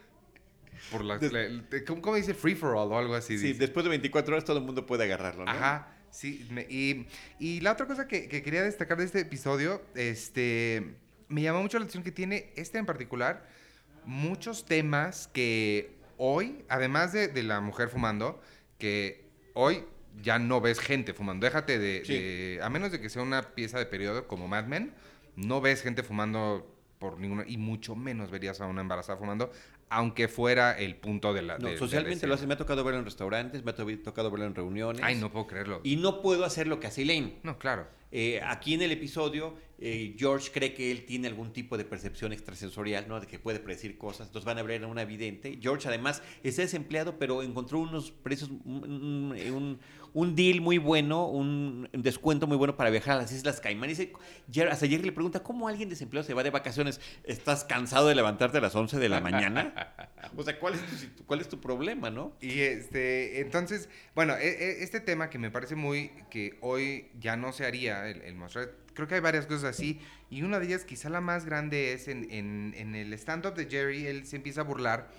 Por 0.90 1.04
la, 1.04 1.16
la- 1.18 1.64
¿cómo, 1.86 2.02
cómo 2.02 2.16
dice 2.16 2.34
free 2.34 2.54
for 2.54 2.74
all 2.76 2.92
o 2.92 2.98
algo 2.98 3.14
así? 3.14 3.38
Sí, 3.38 3.48
dice. 3.48 3.58
después 3.60 3.84
de 3.84 3.90
24 3.90 4.34
horas 4.34 4.44
todo 4.44 4.58
el 4.58 4.64
mundo 4.64 4.84
puede 4.86 5.04
agarrarlo, 5.04 5.44
¿no? 5.44 5.50
Ajá, 5.50 5.88
sí. 6.10 6.46
me- 6.50 6.66
y, 6.68 7.06
y 7.38 7.60
la 7.60 7.72
otra 7.72 7.86
cosa 7.86 8.06
que, 8.08 8.28
que 8.28 8.42
quería 8.42 8.62
destacar 8.62 8.98
de 8.98 9.04
este 9.04 9.20
episodio, 9.20 9.82
este, 9.94 10.96
me 11.28 11.42
llamó 11.42 11.62
mucho 11.62 11.78
la 11.78 11.84
atención 11.84 12.02
que 12.02 12.12
tiene 12.12 12.52
este 12.56 12.78
en 12.78 12.86
particular, 12.86 13.46
muchos 14.06 14.64
temas 14.64 15.28
que 15.28 15.96
hoy, 16.16 16.64
además 16.68 17.12
de, 17.12 17.28
de 17.28 17.42
la 17.42 17.60
mujer 17.60 17.88
fumando, 17.88 18.40
que 18.78 19.24
hoy 19.54 19.84
ya 20.22 20.38
no 20.38 20.60
ves 20.60 20.78
gente 20.80 21.12
fumando. 21.14 21.44
Déjate 21.46 21.78
de, 21.78 22.02
Sí. 22.04 22.12
de- 22.14 22.60
a 22.62 22.70
menos 22.70 22.92
de 22.92 23.00
que 23.00 23.08
sea 23.08 23.22
una 23.22 23.42
pieza 23.54 23.78
de 23.78 23.86
periodo 23.86 24.26
como 24.28 24.46
Mad 24.48 24.64
Men, 24.66 24.94
no 25.36 25.60
ves 25.60 25.82
gente 25.82 26.02
fumando 26.02 26.70
por 26.98 27.18
ninguna, 27.18 27.44
y 27.46 27.56
mucho 27.58 27.96
menos 27.96 28.30
verías 28.30 28.60
a 28.60 28.66
una 28.66 28.80
embarazada 28.80 29.18
fumando, 29.18 29.50
aunque 29.90 30.28
fuera 30.28 30.72
el 30.78 30.96
punto 30.96 31.34
de 31.34 31.42
la... 31.42 31.54
No, 31.58 31.64
de- 31.64 31.66
de 31.66 31.72
la 31.74 31.78
socialmente 31.78 32.26
lo 32.26 32.34
hace. 32.34 32.46
Me 32.46 32.54
ha 32.54 32.56
tocado 32.56 32.82
verlo 32.84 33.00
en 33.00 33.04
restaurantes, 33.04 33.64
me 33.64 33.72
ha 33.72 33.74
to- 33.74 33.86
tocado 34.02 34.30
verlo 34.30 34.46
en 34.46 34.54
reuniones. 34.54 35.02
Ay, 35.04 35.16
no 35.16 35.30
puedo 35.30 35.46
creerlo. 35.46 35.80
Y 35.82 35.96
no 35.96 36.22
puedo 36.22 36.44
hacer 36.44 36.66
lo 36.66 36.80
que 36.80 36.86
hace 36.86 37.02
Elaine. 37.02 37.38
No, 37.42 37.58
claro. 37.58 37.86
Eh, 38.16 38.40
aquí 38.44 38.74
en 38.74 38.82
el 38.82 38.92
episodio, 38.92 39.56
eh, 39.80 40.14
George 40.16 40.52
cree 40.52 40.72
que 40.72 40.92
él 40.92 41.04
tiene 41.04 41.26
algún 41.26 41.52
tipo 41.52 41.76
de 41.76 41.84
percepción 41.84 42.32
extrasensorial, 42.32 43.06
¿no? 43.08 43.18
De 43.18 43.26
que 43.26 43.40
puede 43.40 43.58
predecir 43.58 43.98
cosas. 43.98 44.28
Entonces 44.28 44.46
van 44.46 44.56
a 44.58 44.62
ver 44.62 44.84
a 44.84 44.86
una 44.86 45.04
vidente. 45.04 45.58
George, 45.60 45.88
además, 45.88 46.22
está 46.44 46.62
desempleado, 46.62 47.18
pero 47.18 47.42
encontró 47.42 47.80
unos 47.80 48.12
precios, 48.12 48.50
un, 48.50 49.34
un- 49.34 49.80
un- 50.14 50.36
deal 50.36 50.60
muy 50.60 50.78
bueno, 50.78 51.26
un 51.28 51.88
descuento 51.92 52.46
muy 52.46 52.56
bueno 52.56 52.76
para 52.76 52.88
viajar 52.90 53.14
a 53.18 53.22
las 53.22 53.32
Islas 53.32 53.60
Caimán. 53.60 53.90
Y 53.90 53.94
dice, 53.94 54.12
hasta 54.70 54.86
Jerry 54.86 55.02
le 55.06 55.10
pregunta, 55.12 55.42
¿cómo 55.42 55.66
alguien 55.66 55.88
desempleado 55.88 56.24
se 56.24 56.34
va 56.34 56.44
de 56.44 56.50
vacaciones? 56.50 57.00
¿Estás 57.24 57.64
cansado 57.64 58.06
de 58.06 58.14
levantarte 58.14 58.58
a 58.58 58.60
las 58.60 58.76
11 58.76 59.00
de 59.00 59.08
la 59.08 59.20
mañana? 59.20 59.92
o 60.36 60.42
sea, 60.44 60.56
¿cuál 60.60 60.74
es 60.74 60.80
tu, 61.16 61.24
cuál 61.26 61.40
es 61.40 61.48
tu 61.48 61.60
problema, 61.60 62.10
no? 62.10 62.36
Y 62.40 62.60
este, 62.60 63.40
entonces, 63.40 63.88
bueno, 64.14 64.36
e- 64.36 64.46
e- 64.48 64.82
este 64.84 65.00
tema 65.00 65.30
que 65.30 65.38
me 65.40 65.50
parece 65.50 65.74
muy, 65.74 66.12
que 66.30 66.58
hoy 66.60 67.08
ya 67.18 67.36
no 67.36 67.52
se 67.52 67.66
haría, 67.66 68.03
el, 68.08 68.22
el 68.22 68.34
mostrar, 68.34 68.70
creo 68.94 69.06
que 69.08 69.14
hay 69.14 69.20
varias 69.20 69.46
cosas 69.46 69.64
así, 69.76 70.00
y 70.30 70.42
una 70.42 70.58
de 70.60 70.66
ellas, 70.66 70.84
quizá 70.84 71.08
la 71.10 71.20
más 71.20 71.44
grande, 71.44 71.92
es 71.92 72.08
en, 72.08 72.30
en- 72.30 72.74
en 72.76 72.94
el 72.94 73.12
stand-up 73.14 73.54
de 73.54 73.66
Jerry, 73.66 74.06
él 74.06 74.26
se 74.26 74.36
empieza 74.36 74.62
a 74.62 74.64
burlar, 74.64 75.10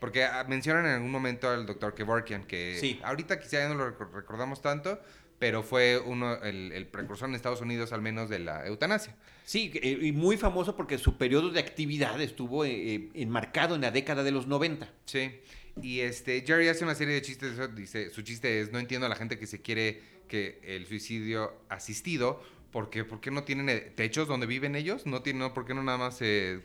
porque 0.00 0.24
ah, 0.24 0.44
mencionan 0.48 0.86
en 0.86 0.92
algún 0.92 1.10
momento 1.10 1.48
al 1.48 1.66
doctor 1.66 1.94
Kevorkian, 1.94 2.44
que 2.44 2.76
Sí. 2.80 3.00
ahorita 3.02 3.38
quizá 3.40 3.58
ya 3.58 3.68
no 3.68 3.74
lo 3.74 3.96
recor- 3.98 4.12
recordamos 4.12 4.62
tanto, 4.62 5.00
pero 5.38 5.62
fue 5.62 5.98
uno, 6.04 6.34
el, 6.42 6.72
el 6.72 6.86
precursor 6.86 7.28
en 7.28 7.34
Estados 7.36 7.60
Unidos 7.60 7.92
al 7.92 8.02
menos 8.02 8.28
de 8.28 8.40
la 8.40 8.66
eutanasia. 8.66 9.14
Sí, 9.44 9.70
eh, 9.74 9.98
y 10.02 10.12
muy 10.12 10.36
famoso 10.36 10.74
porque 10.76 10.98
su 10.98 11.16
periodo 11.16 11.50
de 11.50 11.60
actividad 11.60 12.20
estuvo 12.20 12.64
eh, 12.64 12.70
eh, 12.94 13.10
enmarcado 13.14 13.76
en 13.76 13.80
la 13.82 13.90
década 13.92 14.24
de 14.24 14.32
los 14.32 14.46
90. 14.48 14.92
Sí. 15.04 15.40
Y 15.80 16.00
este, 16.00 16.42
Jerry 16.44 16.66
hace 16.66 16.82
una 16.82 16.96
serie 16.96 17.14
de 17.14 17.22
chistes. 17.22 17.52
Dice, 17.76 18.10
su 18.10 18.22
chiste 18.22 18.60
es, 18.60 18.72
no 18.72 18.80
entiendo 18.80 19.06
a 19.06 19.08
la 19.08 19.14
gente 19.14 19.38
que 19.38 19.46
se 19.46 19.62
quiere 19.62 20.02
que 20.28 20.60
el 20.62 20.86
suicidio 20.86 21.52
asistido, 21.68 22.40
porque 22.70 23.04
¿por 23.04 23.20
qué 23.20 23.30
no 23.30 23.44
tienen 23.44 23.68
eh, 23.68 23.80
techos 23.80 24.28
donde 24.28 24.46
viven 24.46 24.76
ellos? 24.76 25.06
No 25.06 25.22
tienen, 25.22 25.40
no, 25.40 25.54
¿por 25.54 25.64
qué 25.64 25.74
no 25.74 25.82
nada 25.82 25.98
más 25.98 26.18
se 26.18 26.52
eh, 26.54 26.60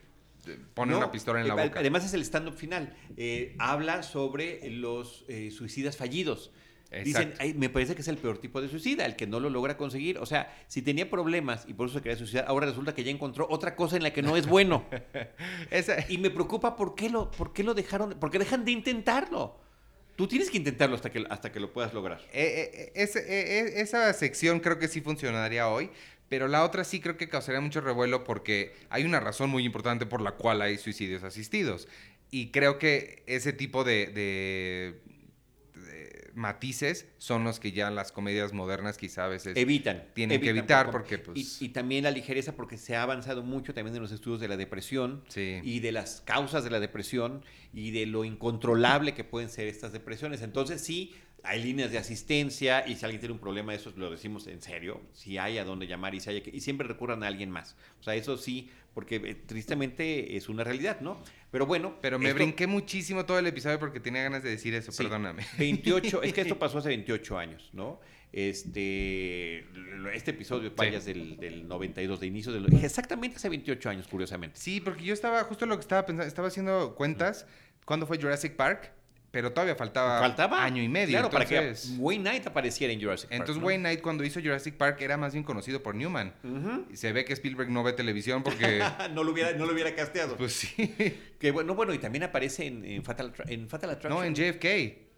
pone 0.73 0.91
No, 0.91 0.97
una 0.99 1.11
pistola 1.11 1.41
en 1.41 1.47
la 1.47 1.61
eh, 1.63 1.67
boca? 1.67 1.79
Además 1.79 2.05
es 2.05 2.13
el 2.13 2.21
stand-up 2.21 2.55
final. 2.55 2.95
Eh, 3.17 3.55
habla 3.57 4.03
sobre 4.03 4.69
los 4.69 5.25
eh, 5.29 5.49
suicidas 5.51 5.97
fallidos. 5.97 6.51
Dicen, 7.03 7.23
Exacto. 7.29 7.37
"Ay, 7.39 7.55
me 7.55 7.69
parece 7.69 7.95
que 7.95 8.01
es 8.01 8.07
el 8.07 8.17
peor 8.17 8.37
tipo 8.37 8.61
de 8.61 8.69
suicida, 8.69 9.07
el 9.07 9.15
que 9.15 9.25
no 9.25 9.39
lo 9.39 9.49
logra 9.49 9.77
conseguir. 9.77 10.19
O 10.19 10.27
sea, 10.27 10.55
si 10.67 10.83
tenía 10.83 11.09
problemas 11.09 11.65
y 11.67 11.73
por 11.73 11.87
eso 11.87 11.97
se 11.97 12.03
quería 12.03 12.19
suicidar, 12.19 12.45
ahora 12.47 12.67
resulta 12.67 12.93
que 12.93 13.03
ya 13.03 13.09
encontró 13.09 13.47
otra 13.49 13.75
cosa 13.75 13.95
en 13.97 14.03
la 14.03 14.13
que 14.13 14.21
no 14.21 14.37
es 14.37 14.45
bueno. 14.45 14.85
Esa- 15.71 16.05
y 16.07 16.19
me 16.19 16.29
preocupa 16.29 16.75
por 16.75 16.93
qué 16.93 17.09
lo, 17.09 17.31
por 17.31 17.51
qué 17.51 17.63
lo 17.63 17.73
dejaron, 17.73 18.11
por 18.19 18.29
qué 18.29 18.37
dejan 18.37 18.63
de 18.63 18.71
intentarlo. 18.73 19.57
Tú 20.15 20.27
tienes 20.27 20.49
que 20.49 20.57
intentarlo 20.57 20.95
hasta 20.95 21.11
que, 21.11 21.25
hasta 21.29 21.51
que 21.51 21.59
lo 21.59 21.73
puedas 21.73 21.93
lograr. 21.93 22.21
Eh, 22.33 22.91
eh, 22.95 23.11
eh, 23.15 23.73
esa 23.77 24.11
sección 24.13 24.59
creo 24.59 24.77
que 24.77 24.87
sí 24.87 25.01
funcionaría 25.01 25.67
hoy, 25.67 25.89
pero 26.29 26.47
la 26.47 26.63
otra 26.63 26.83
sí 26.83 26.99
creo 26.99 27.17
que 27.17 27.29
causaría 27.29 27.61
mucho 27.61 27.81
revuelo 27.81 28.23
porque 28.23 28.73
hay 28.89 29.05
una 29.05 29.19
razón 29.19 29.49
muy 29.49 29.65
importante 29.65 30.05
por 30.05 30.21
la 30.21 30.33
cual 30.33 30.61
hay 30.61 30.77
suicidios 30.77 31.23
asistidos. 31.23 31.87
Y 32.29 32.51
creo 32.51 32.79
que 32.79 33.23
ese 33.27 33.53
tipo 33.53 33.83
de 33.83 34.99
matices 36.35 37.07
son 37.17 37.43
los 37.43 37.59
que 37.59 37.71
ya 37.71 37.89
las 37.91 38.11
comedias 38.11 38.53
modernas 38.53 38.97
quizá 38.97 39.25
a 39.25 39.27
veces 39.27 39.55
Evitan. 39.57 40.05
tienen 40.13 40.41
que 40.41 40.49
evitar 40.49 40.87
poco. 40.87 40.97
porque 40.99 41.17
pues... 41.19 41.61
Y, 41.61 41.65
y 41.65 41.69
también 41.69 42.03
la 42.03 42.11
ligereza 42.11 42.55
porque 42.55 42.77
se 42.77 42.95
ha 42.95 43.03
avanzado 43.03 43.43
mucho 43.43 43.73
también 43.73 43.95
en 43.95 44.01
los 44.01 44.11
estudios 44.11 44.39
de 44.41 44.47
la 44.47 44.57
depresión 44.57 45.23
Sí. 45.27 45.59
y 45.63 45.79
de 45.79 45.91
las 45.91 46.21
causas 46.21 46.63
de 46.63 46.69
la 46.69 46.79
depresión 46.79 47.43
y 47.73 47.91
de 47.91 48.05
lo 48.05 48.25
incontrolable 48.25 49.13
que 49.13 49.23
pueden 49.23 49.49
ser 49.49 49.67
estas 49.67 49.91
depresiones. 49.93 50.41
Entonces 50.41 50.81
sí, 50.83 51.13
hay 51.45 51.61
líneas 51.61 51.91
de 51.91 51.97
asistencia 51.97 52.87
y 52.87 52.95
si 52.95 53.03
alguien 53.05 53.19
tiene 53.19 53.33
un 53.33 53.39
problema, 53.39 53.73
eso 53.75 53.91
lo 53.97 54.09
decimos 54.09 54.47
en 54.47 54.61
serio, 54.61 55.01
si 55.13 55.37
hay 55.37 55.57
a 55.57 55.65
dónde 55.65 55.87
llamar 55.87 56.15
y, 56.15 56.19
si 56.21 56.29
hay 56.29 56.41
que- 56.41 56.51
y 56.55 56.61
siempre 56.61 56.87
recurran 56.87 57.21
a 57.23 57.27
alguien 57.27 57.49
más. 57.51 57.75
O 57.99 58.03
sea, 58.03 58.15
eso 58.15 58.37
sí, 58.37 58.69
porque 58.93 59.15
eh, 59.17 59.35
tristemente 59.35 60.37
es 60.37 60.49
una 60.49 60.63
realidad, 60.63 60.99
¿no? 61.01 61.21
Pero 61.51 61.65
bueno. 61.65 61.97
Pero 62.01 62.19
me 62.19 62.25
esto- 62.29 62.35
brinqué 62.35 62.67
muchísimo 62.67 63.25
todo 63.25 63.39
el 63.39 63.47
episodio 63.47 63.79
porque 63.79 63.99
tenía 63.99 64.23
ganas 64.23 64.43
de 64.43 64.49
decir 64.51 64.73
eso, 64.73 64.91
Sí. 64.91 65.03
perdóname. 65.03 65.43
28, 65.57 66.23
es 66.23 66.33
que 66.33 66.41
esto 66.41 66.57
pasó 66.59 66.77
hace 66.79 66.89
28 66.89 67.37
años, 67.37 67.69
¿no? 67.73 67.99
Este, 68.31 69.59
este 70.13 70.31
episodio, 70.31 70.71
vayas 70.75 71.05
del, 71.05 71.37
del 71.37 71.67
92, 71.67 72.19
de 72.19 72.27
inicio 72.27 72.51
del... 72.51 72.65
Exactamente 72.83 73.37
hace 73.37 73.49
28 73.49 73.89
años, 73.89 74.07
curiosamente. 74.07 74.59
Sí, 74.59 74.81
porque 74.81 75.03
yo 75.03 75.13
estaba, 75.13 75.43
justo 75.43 75.65
lo 75.65 75.75
que 75.77 75.81
estaba 75.81 76.05
pensando, 76.05 76.27
estaba 76.27 76.47
haciendo 76.47 76.95
cuentas 76.95 77.45
cuando 77.85 78.07
fue 78.07 78.17
Jurassic 78.17 78.55
Park, 78.55 78.91
pero 79.33 79.51
todavía 79.51 79.73
faltaba, 79.75 80.19
Faltaba 80.19 80.63
año 80.63 80.83
y 80.83 80.87
medio. 80.87 81.13
Claro, 81.17 81.31
para 81.31 81.43
entonces, 81.43 81.89
que 81.89 81.97
Wayne 81.97 82.21
Knight 82.29 82.45
apareciera 82.45 82.93
en 82.93 83.01
Jurassic 83.01 83.29
Park. 83.31 83.39
entonces 83.41 83.59
¿no? 83.59 83.65
Wayne 83.65 83.79
Knight 83.81 84.01
cuando 84.01 84.23
hizo 84.23 84.39
Jurassic 84.39 84.75
Park 84.75 85.01
era 85.01 85.17
más 85.17 85.33
bien 85.33 85.43
conocido 85.43 85.81
por 85.81 85.95
Newman. 85.95 86.31
Y 86.91 86.97
se 86.97 87.11
ve 87.11 87.25
que 87.25 87.33
Spielberg 87.33 87.71
no 87.71 87.81
ve 87.81 87.93
televisión 87.93 88.43
porque, 88.43 88.79
no, 89.15 89.23
lo 89.23 89.31
hubiera, 89.31 89.53
no 89.53 89.65
lo 89.65 89.73
hubiera 89.73 89.95
casteado. 89.95 90.37
pues 90.37 90.53
sí. 90.53 90.75
que 91.39 91.49
bueno, 91.49 91.73
bueno, 91.73 91.95
y 91.95 91.97
también 91.97 92.25
aparece 92.25 92.67
en, 92.67 92.85
en 92.85 93.03
Fatal, 93.03 93.33
en 93.47 93.67
Fatal 93.67 93.89
Attraction. 93.89 94.19
No, 94.21 94.23
en 94.23 94.35
JFK. 94.35 94.65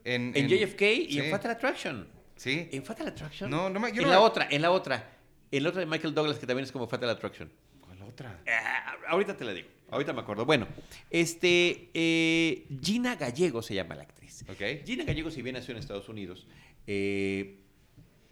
En, 0.05 0.31
En 0.33 0.47
JFK 0.47 0.81
y 0.81 1.11
sí. 1.11 1.19
en 1.19 1.31
Fatal 1.31 1.51
Attraction. 1.51 2.07
Sí. 2.37 2.69
¿En 2.71 2.85
Fatal 2.85 3.07
Attraction? 3.09 3.49
No, 3.51 3.69
no 3.69 3.81
me- 3.81 3.91
yo 3.91 4.01
En 4.01 4.07
no 4.07 4.13
la 4.13 4.21
otra, 4.21 4.47
en 4.49 4.61
la 4.61 4.71
otra. 4.71 5.09
En 5.51 5.61
la 5.61 5.69
otra 5.69 5.81
de 5.81 5.87
Michael 5.87 6.13
Douglas, 6.13 6.37
que 6.39 6.47
también 6.47 6.63
es 6.63 6.71
como 6.71 6.87
Fatal 6.87 7.09
Attraction. 7.09 7.51
¿Cuál 7.81 8.01
otra? 8.03 8.39
Ah, 8.47 8.95
ahorita 9.09 9.35
te 9.35 9.43
la 9.43 9.51
digo. 9.53 9.67
Ahorita 9.95 10.13
me 10.13 10.21
acuerdo. 10.21 10.45
Bueno, 10.45 10.67
este. 11.09 11.89
eh, 11.93 12.67
Gina 12.81 13.15
Gallego 13.15 13.61
se 13.61 13.73
llama 13.75 13.95
la 13.95 14.03
actriz. 14.03 14.43
Ok. 14.49 14.85
Gina 14.85 15.03
Gallego, 15.05 15.31
si 15.31 15.41
bien 15.41 15.55
nació 15.55 15.71
en 15.73 15.79
Estados 15.79 16.07
Unidos, 16.09 16.45
eh, 16.85 17.61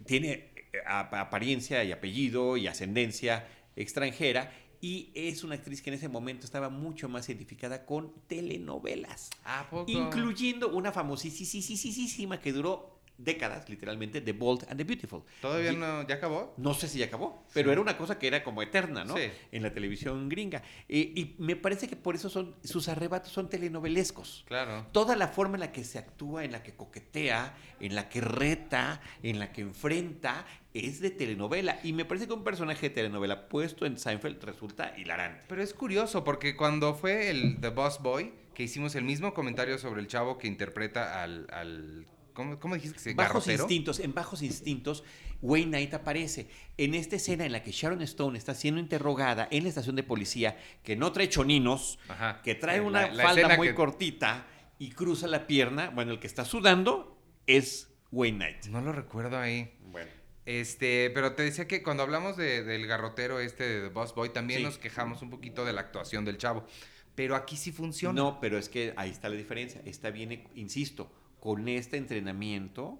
tiene 0.06 0.30
eh, 0.32 0.62
ap- 0.86 1.14
apariencia 1.14 1.82
y 1.84 1.92
apellido 1.92 2.56
y 2.56 2.66
ascendencia 2.66 3.46
extranjera. 3.76 4.52
Y 4.80 5.10
es 5.14 5.42
una 5.44 5.54
actriz 5.54 5.80
que 5.80 5.88
en 5.88 5.94
ese 5.94 6.10
momento 6.10 6.44
estaba 6.44 6.68
mucho 6.68 7.08
más 7.08 7.26
identificada 7.30 7.86
con 7.86 8.12
telenovelas. 8.26 9.30
¿A 9.44 9.66
poco? 9.70 9.90
Incluyendo 9.90 10.68
una 10.76 10.92
famosísima 10.92 12.38
que 12.38 12.52
duró 12.52 12.93
décadas, 13.18 13.68
literalmente, 13.68 14.20
The 14.20 14.32
Bold 14.32 14.66
and 14.68 14.76
the 14.76 14.84
Beautiful. 14.84 15.22
¿Todavía 15.40 15.72
no? 15.72 16.06
¿Ya 16.06 16.16
acabó? 16.16 16.54
no 16.56 16.74
sé 16.74 16.88
si 16.88 16.98
ya 16.98 17.06
acabó, 17.06 17.44
pero 17.52 17.70
era 17.70 17.80
una 17.80 17.96
cosa 17.96 18.18
que 18.18 18.26
era 18.26 18.42
como 18.42 18.62
eterna, 18.62 19.04
¿no? 19.04 19.16
Sí. 19.16 19.30
En 19.52 19.62
la 19.62 19.72
televisión 19.72 20.28
gringa. 20.28 20.62
Eh, 20.88 21.12
y 21.14 21.36
me 21.38 21.56
parece 21.56 21.88
que 21.88 21.96
por 21.96 22.14
eso 22.14 22.28
son 22.28 22.54
sus 22.64 22.88
arrebatos 22.88 23.32
son 23.32 23.48
telenovelescos. 23.48 24.44
Claro. 24.46 24.86
Toda 24.92 25.16
la 25.16 25.28
forma 25.28 25.56
en 25.56 25.60
la 25.60 25.72
que 25.72 25.84
se 25.84 25.98
actúa, 25.98 26.44
en 26.44 26.52
la 26.52 26.62
que 26.62 26.74
coquetea, 26.74 27.54
en 27.80 27.94
la 27.94 28.08
que 28.08 28.20
reta, 28.20 29.00
en 29.22 29.38
la 29.38 29.52
que 29.52 29.62
enfrenta, 29.62 30.46
es 30.72 31.00
de 31.00 31.10
telenovela. 31.10 31.78
Y 31.82 31.92
me 31.92 32.04
parece 32.04 32.26
que 32.26 32.32
un 32.32 32.44
personaje 32.44 32.88
de 32.88 32.94
telenovela 32.94 33.48
puesto 33.48 33.86
en 33.86 33.98
Seinfeld 33.98 34.42
resulta 34.42 34.94
hilarante. 34.96 35.44
Pero 35.48 35.62
es 35.62 35.72
curioso 35.74 36.24
porque 36.24 36.56
cuando 36.56 36.94
fue 36.94 37.30
el 37.30 37.60
The 37.60 37.68
Boss 37.68 38.00
Boy, 38.02 38.32
que 38.54 38.64
hicimos 38.64 38.94
el 38.94 39.04
mismo 39.04 39.34
comentario 39.34 39.78
sobre 39.78 40.00
el 40.00 40.08
chavo 40.08 40.38
que 40.38 40.46
interpreta 40.46 41.22
al... 41.22 41.46
al 41.50 42.06
¿cómo, 42.34 42.58
cómo 42.60 42.74
dijiste 42.74 42.94
que 42.96 43.02
se 43.02 43.14
Bajos 43.14 43.46
garrotero? 43.46 43.62
instintos, 43.64 44.00
en 44.00 44.12
Bajos 44.12 44.42
Instintos, 44.42 45.04
Wayne 45.40 45.68
Knight 45.68 45.94
aparece. 45.94 46.48
En 46.76 46.94
esta 46.94 47.16
escena 47.16 47.46
en 47.46 47.52
la 47.52 47.62
que 47.62 47.70
Sharon 47.72 48.02
Stone 48.02 48.36
está 48.36 48.54
siendo 48.54 48.80
interrogada 48.80 49.48
en 49.50 49.62
la 49.62 49.68
estación 49.70 49.96
de 49.96 50.02
policía, 50.02 50.58
que 50.82 50.96
no 50.96 51.12
trae 51.12 51.28
choninos, 51.28 51.98
Ajá. 52.08 52.42
que 52.42 52.54
trae 52.54 52.78
La- 52.78 52.82
una 52.84 53.10
la 53.10 53.22
falda 53.24 53.56
muy 53.56 53.68
que- 53.68 53.74
cortita 53.74 54.46
y 54.78 54.90
cruza 54.90 55.26
la 55.28 55.46
pierna. 55.46 55.90
Bueno, 55.90 56.12
el 56.12 56.18
que 56.18 56.26
está 56.26 56.44
sudando 56.44 57.18
es 57.46 57.90
Wayne 58.12 58.36
Knight. 58.38 58.66
No 58.66 58.80
lo 58.80 58.92
recuerdo 58.92 59.38
ahí. 59.38 59.72
Bueno. 59.90 60.10
Este, 60.46 61.10
pero 61.14 61.34
te 61.34 61.42
decía 61.42 61.66
que 61.66 61.82
cuando 61.82 62.02
hablamos 62.02 62.36
de- 62.36 62.62
del 62.64 62.86
garrotero 62.86 63.40
este 63.40 63.64
de 63.64 63.80
The 63.88 63.94
Boss 63.94 64.14
Boy, 64.14 64.28
también 64.30 64.58
Sí. 64.60 64.64
nos 64.64 64.76
quejamos 64.78 65.22
un 65.22 65.30
poquito 65.30 65.64
de 65.64 65.72
la 65.72 65.80
actuación 65.80 66.24
del 66.24 66.36
chavo. 66.36 66.66
Pero 67.14 67.36
aquí 67.36 67.56
sí 67.56 67.70
funciona. 67.72 68.20
No, 68.20 68.40
pero 68.40 68.58
es 68.58 68.68
que 68.68 68.92
ahí 68.96 69.08
está 69.10 69.28
la 69.28 69.36
diferencia. 69.36 69.80
Esta 69.84 70.10
viene, 70.10 70.48
insisto, 70.56 71.10
con 71.44 71.68
este 71.68 71.98
entrenamiento 71.98 72.98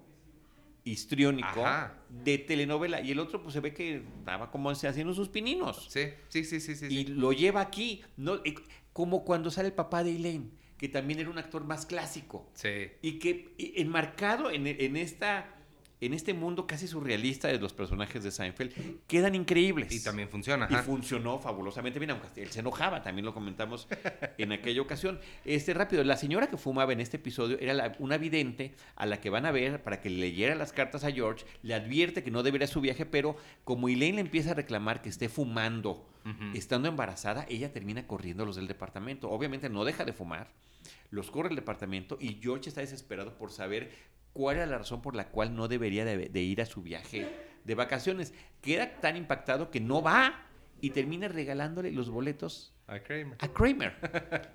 histriónico 0.83 1.65
Ajá. 1.65 1.97
de 2.09 2.37
telenovela. 2.37 3.01
Y 3.01 3.09
el 3.09 3.17
otro, 3.17 3.41
pues 3.41 3.53
se 3.55 3.59
ve 3.59 3.73
que 3.73 4.03
estaba 4.19 4.51
como 4.51 4.75
se 4.75 4.87
haciendo 4.87 5.15
sus 5.15 5.29
pininos. 5.29 5.87
Sí, 5.89 6.09
sí, 6.27 6.45
sí, 6.45 6.59
sí, 6.59 6.75
sí. 6.75 6.85
y 6.85 7.05
sí. 7.05 7.05
lo 7.07 7.33
lleva 7.33 7.59
aquí. 7.61 8.03
No, 8.17 8.39
como 8.93 9.25
cuando 9.25 9.49
sale 9.49 9.69
el 9.69 9.73
papá 9.73 10.03
de 10.03 10.15
Elaine, 10.15 10.51
que 10.77 10.87
también 10.87 11.19
era 11.19 11.31
un 11.31 11.39
actor 11.39 11.63
más 11.63 11.87
clásico. 11.87 12.47
Sí. 12.53 12.91
Y 13.01 13.17
que 13.17 13.55
enmarcado 13.57 14.51
en, 14.51 14.67
en 14.67 14.95
esta. 14.95 15.54
En 16.01 16.13
este 16.13 16.33
mundo 16.33 16.67
casi 16.67 16.87
surrealista 16.87 17.47
de 17.47 17.57
los 17.57 17.71
personajes 17.73 18.21
de 18.23 18.29
Seinfeld, 18.31 18.73
quedan 19.07 19.33
increíbles. 19.33 19.91
Y 19.93 20.03
también 20.03 20.27
funciona. 20.29 20.67
Y 20.69 20.73
ajá. 20.73 20.83
funcionó 20.83 21.39
fabulosamente 21.39 21.99
bien, 21.99 22.11
aunque 22.11 22.27
él 22.43 22.49
se 22.51 22.59
enojaba, 22.59 23.01
también 23.01 23.25
lo 23.25 23.33
comentamos 23.33 23.87
en 24.37 24.51
aquella 24.51 24.81
ocasión. 24.81 25.19
Este 25.45 25.73
rápido, 25.73 26.03
la 26.03 26.17
señora 26.17 26.47
que 26.47 26.57
fumaba 26.57 26.91
en 26.91 26.99
este 26.99 27.17
episodio 27.17 27.57
era 27.59 27.73
la- 27.73 27.95
una 27.99 28.17
vidente 28.17 28.75
a 28.95 29.05
la 29.05 29.21
que 29.21 29.29
van 29.29 29.45
a 29.45 29.51
ver 29.51 29.81
para 29.83 30.01
que 30.01 30.09
le 30.09 30.17
leyera 30.17 30.53
las 30.55 30.73
cartas 30.73 31.03
a 31.05 31.11
George, 31.11 31.45
le 31.63 31.73
advierte 31.73 32.23
que 32.23 32.31
no 32.31 32.43
debería 32.43 32.67
su 32.67 32.81
viaje, 32.81 33.05
pero 33.05 33.37
como 33.63 33.87
Elaine 33.87 34.15
le 34.15 34.21
empieza 34.21 34.51
a 34.51 34.53
reclamar 34.55 35.01
que 35.01 35.09
esté 35.09 35.29
fumando 35.29 36.09
estando 36.55 36.87
embarazada, 36.89 37.45
ella 37.49 37.71
termina 37.71 38.07
corriendo 38.07 38.41
a 38.43 38.45
los 38.47 38.55
del 38.55 38.65
departamento. 38.67 39.29
Obviamente 39.29 39.69
no 39.69 39.85
deja 39.85 40.05
de 40.05 40.11
fumar, 40.11 40.49
los 41.11 41.29
corre 41.29 41.49
el 41.49 41.55
departamento 41.55 42.17
y 42.19 42.39
George 42.41 42.67
está 42.69 42.81
desesperado 42.81 43.37
por 43.37 43.51
saber 43.51 43.91
cuál 44.35 44.57
era 44.57 44.65
la 44.65 44.77
razón 44.77 45.01
por 45.01 45.15
la 45.15 45.29
cual 45.29 45.55
no 45.55 45.69
debería 45.69 46.03
de, 46.03 46.27
de 46.29 46.41
ir 46.41 46.61
a 46.61 46.65
su 46.65 46.81
viaje 46.81 47.25
de 47.63 47.73
vacaciones. 47.75 48.33
Queda 48.61 48.99
tan 48.99 49.15
impactado 49.15 49.71
que 49.71 49.79
no 49.79 50.01
va 50.01 50.45
y 50.81 50.89
termina 50.89 51.29
regalándole 51.29 51.89
los 51.91 52.09
boletos 52.09 52.73
A 52.87 52.99
Kramer. 52.99 53.37
a 53.39 53.47
Kramer. 53.47 53.93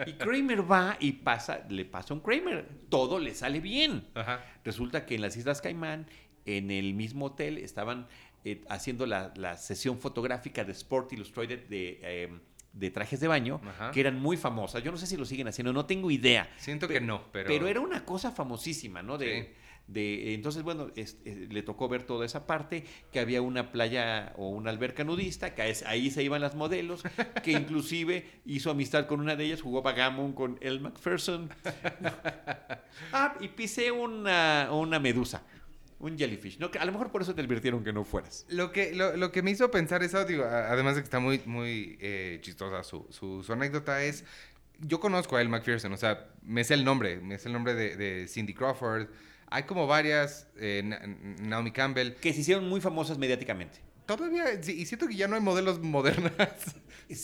Y 0.07 0.13
Kramer 0.13 0.71
va 0.71 0.97
y 1.01 1.13
pasa, 1.13 1.65
le 1.71 1.87
pasa 1.87 2.13
a 2.13 2.17
un 2.19 2.23
Kramer. 2.23 2.69
Todo 2.91 3.19
le 3.19 3.35
sale 3.35 3.59
bien. 3.61 4.07
Ajá. 4.15 4.45
Resulta 4.65 5.07
que 5.07 5.15
en 5.15 5.23
las 5.23 5.37
Islas 5.39 5.63
Caimán, 5.63 6.07
en 6.45 6.71
el 6.71 6.93
mismo 6.93 7.25
hotel, 7.27 7.57
estaban 7.57 8.07
eh, 8.45 8.63
haciendo 8.69 9.07
la, 9.07 9.33
la 9.37 9.57
sesión 9.57 9.99
fotográfica 9.99 10.63
de 10.65 10.73
Sport 10.73 11.13
Illustrated 11.15 11.69
de, 11.69 12.01
eh, 12.03 12.39
de 12.75 12.91
trajes 12.91 13.19
de 13.21 13.29
baño, 13.29 13.61
Ajá. 13.67 13.91
que 13.91 14.01
eran 14.01 14.21
muy 14.21 14.37
famosas. 14.37 14.83
Yo 14.85 14.93
no 14.93 14.99
sé 14.99 15.07
si 15.07 15.17
lo 15.17 15.25
siguen 15.25 15.49
haciendo, 15.49 15.73
no 15.73 15.87
tengo 15.87 16.11
idea. 16.11 16.49
Siento 16.59 16.87
Pe- 16.87 16.95
que 16.95 17.01
no, 17.01 17.25
pero. 17.33 17.49
Pero 17.49 17.67
era 17.67 17.81
una 17.81 18.05
cosa 18.05 18.31
famosísima, 18.31 19.03
¿no? 19.03 19.17
De, 19.19 19.43
Sí. 19.43 19.49
De- 19.93 20.35
entonces, 20.35 20.63
bueno, 20.63 20.89
es- 20.97 21.19
eh, 21.25 21.47
le 21.51 21.63
tocó 21.63 21.89
ver 21.89 22.03
toda 22.05 22.25
esa 22.27 22.47
parte, 22.47 22.85
que 23.13 23.21
había 23.21 23.43
una 23.43 23.73
playa 23.73 24.33
o 24.37 24.49
una 24.49 24.71
alberca 24.71 25.05
nudista, 25.05 25.55
que 25.55 25.69
es- 25.71 25.83
ahí 25.85 26.11
se 26.11 26.23
iban 26.23 26.41
las 26.41 26.55
modelos, 26.55 27.03
que 27.43 27.53
inclusive 27.53 28.25
hizo 28.47 28.71
amistad 28.71 29.07
con 29.07 29.21
una 29.21 29.37
de 29.37 29.45
ellas, 29.45 29.63
jugó 29.63 29.83
Bagamon 29.83 30.33
con 30.33 30.59
El 30.61 30.81
McPherson. 30.81 31.51
ah, 33.13 33.35
y 33.41 33.49
pisé 33.49 33.91
una, 33.91 34.69
una 34.73 34.99
medusa, 34.99 35.43
un 35.99 36.17
jellyfish. 36.17 36.59
No, 36.59 36.71
a 36.79 36.85
lo 36.85 36.93
mejor 36.93 37.11
por 37.11 37.23
eso 37.23 37.35
te 37.35 37.41
advirtieron 37.43 37.83
que 37.85 37.93
no 37.93 38.05
fueras. 38.05 38.47
Lo 38.49 38.73
que, 38.73 38.95
lo, 38.95 39.17
lo 39.17 39.33
que 39.33 39.43
me 39.43 39.51
hizo 39.51 39.71
pensar 39.71 40.03
eso, 40.03 40.25
digo, 40.25 40.45
además 40.45 40.95
de 40.97 41.03
que 41.03 41.05
está 41.05 41.21
muy, 41.21 41.41
muy 41.47 41.99
eh, 42.01 42.39
chistosa 42.43 42.83
su, 42.85 43.07
su, 43.11 43.43
su 43.43 43.53
anécdota, 43.53 44.03
es. 44.03 44.25
Yo 44.83 44.99
conozco 44.99 45.37
a 45.37 45.43
El 45.43 45.51
McPherson, 45.51 45.93
o 45.93 45.97
sea, 45.99 46.29
me 46.43 46.65
sé 46.65 46.73
el 46.73 46.85
nombre, 46.87 47.21
me 47.21 47.39
sé 47.39 47.49
el 47.49 47.53
nombre 47.53 47.75
de, 47.75 47.97
de 47.97 48.27
Cindy 48.29 48.55
Crawford. 48.55 49.09
Hay 49.51 49.65
como 49.65 49.87
varias, 49.87 50.47
eh, 50.57 50.83
Na- 50.85 51.01
Naomi 51.43 51.73
Campbell. 51.73 52.13
Que 52.15 52.33
se 52.33 52.41
hicieron 52.41 52.69
muy 52.69 52.81
famosas 52.81 53.19
mediáticamente. 53.19 53.79
Todavía, 54.07 54.45
y 54.55 54.87
siento 54.87 55.07
que 55.07 55.15
ya 55.15 55.29
no 55.29 55.37
hay 55.37 55.41
modelos 55.43 55.81
modernas. 55.81 56.49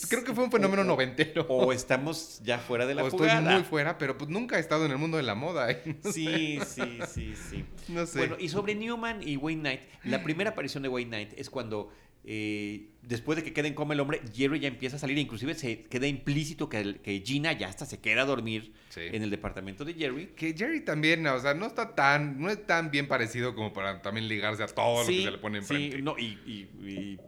Creo 0.09 0.23
que 0.23 0.33
fue 0.33 0.43
un 0.45 0.51
fenómeno 0.51 0.81
O- 0.83 0.85
noventero. 0.85 1.45
O 1.49 1.71
estamos 1.73 2.41
ya 2.43 2.59
fuera 2.59 2.85
de 2.85 2.95
la 2.95 3.03
O 3.03 3.07
estoy 3.07 3.29
muy 3.41 3.63
fuera, 3.63 3.97
pero 3.97 4.17
pues 4.17 4.29
nunca 4.29 4.57
he 4.57 4.59
estado 4.59 4.85
en 4.85 4.91
el 4.91 4.97
mundo 4.97 5.17
de 5.17 5.23
la 5.23 5.35
moda. 5.35 5.69
¿eh? 5.71 5.81
Sí, 6.13 6.59
sí, 6.65 6.99
sí, 7.13 7.33
sí. 7.49 7.65
No 7.89 8.05
sé. 8.05 8.19
Bueno, 8.19 8.35
y 8.39 8.49
sobre 8.49 8.75
Newman 8.75 9.21
y 9.25 9.37
Wayne 9.37 9.61
Knight, 9.61 9.81
la 10.03 10.23
primera 10.23 10.51
aparición 10.51 10.83
de 10.83 10.89
Wayne 10.89 11.09
Knight 11.09 11.33
es 11.39 11.49
cuando, 11.49 11.91
eh, 12.29 12.89
después 13.03 13.37
de 13.37 13.43
que 13.43 13.53
queda 13.53 13.67
en 13.69 13.73
coma 13.73 13.93
el 13.93 14.01
hombre, 14.01 14.21
Jerry 14.35 14.59
ya 14.59 14.67
empieza 14.67 14.97
a 14.97 14.99
salir, 14.99 15.17
inclusive 15.17 15.53
se 15.55 15.83
queda 15.83 16.07
implícito 16.07 16.67
que, 16.67 16.79
el- 16.81 16.99
que 16.99 17.21
Gina 17.25 17.53
ya 17.53 17.69
hasta 17.69 17.85
se 17.85 17.99
queda 18.01 18.23
a 18.23 18.25
dormir 18.25 18.73
Sí. 18.89 18.99
en 19.01 19.23
el 19.23 19.29
departamento 19.29 19.85
de 19.85 19.93
Jerry. 19.93 20.27
Que 20.35 20.53
Jerry 20.53 20.81
también, 20.83 21.25
o 21.25 21.39
sea, 21.39 21.53
no 21.53 21.65
está 21.65 21.95
tan, 21.95 22.37
no 22.39 22.49
es 22.49 22.65
tan 22.67 22.91
bien 22.91 23.07
parecido 23.07 23.55
como 23.55 23.71
para 23.71 24.01
también 24.01 24.27
ligarse 24.27 24.61
a 24.61 24.67
todo 24.67 25.03
lo 25.03 25.07
que 25.07 25.23
se 25.23 25.31
le 25.31 25.37
pone 25.37 25.59
enfrente. 25.59 25.95
Sí, 25.97 26.03
no, 26.03 26.17
y, 26.19 26.25
y- 26.45 26.87
y 26.87 27.19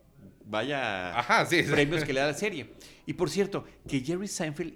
vaya 0.46 1.18
Ajá, 1.18 1.46
sí. 1.46 1.64
sí. 1.64 1.72
premios 1.72 2.04
que 2.04 2.12
le 2.14 2.20
da 2.20 2.28
la 2.28 2.34
serie. 2.34 2.72
Y 3.06 3.14
por 3.14 3.30
cierto, 3.30 3.66
que 3.88 4.02
Jerry 4.02 4.28
Seinfeld, 4.28 4.74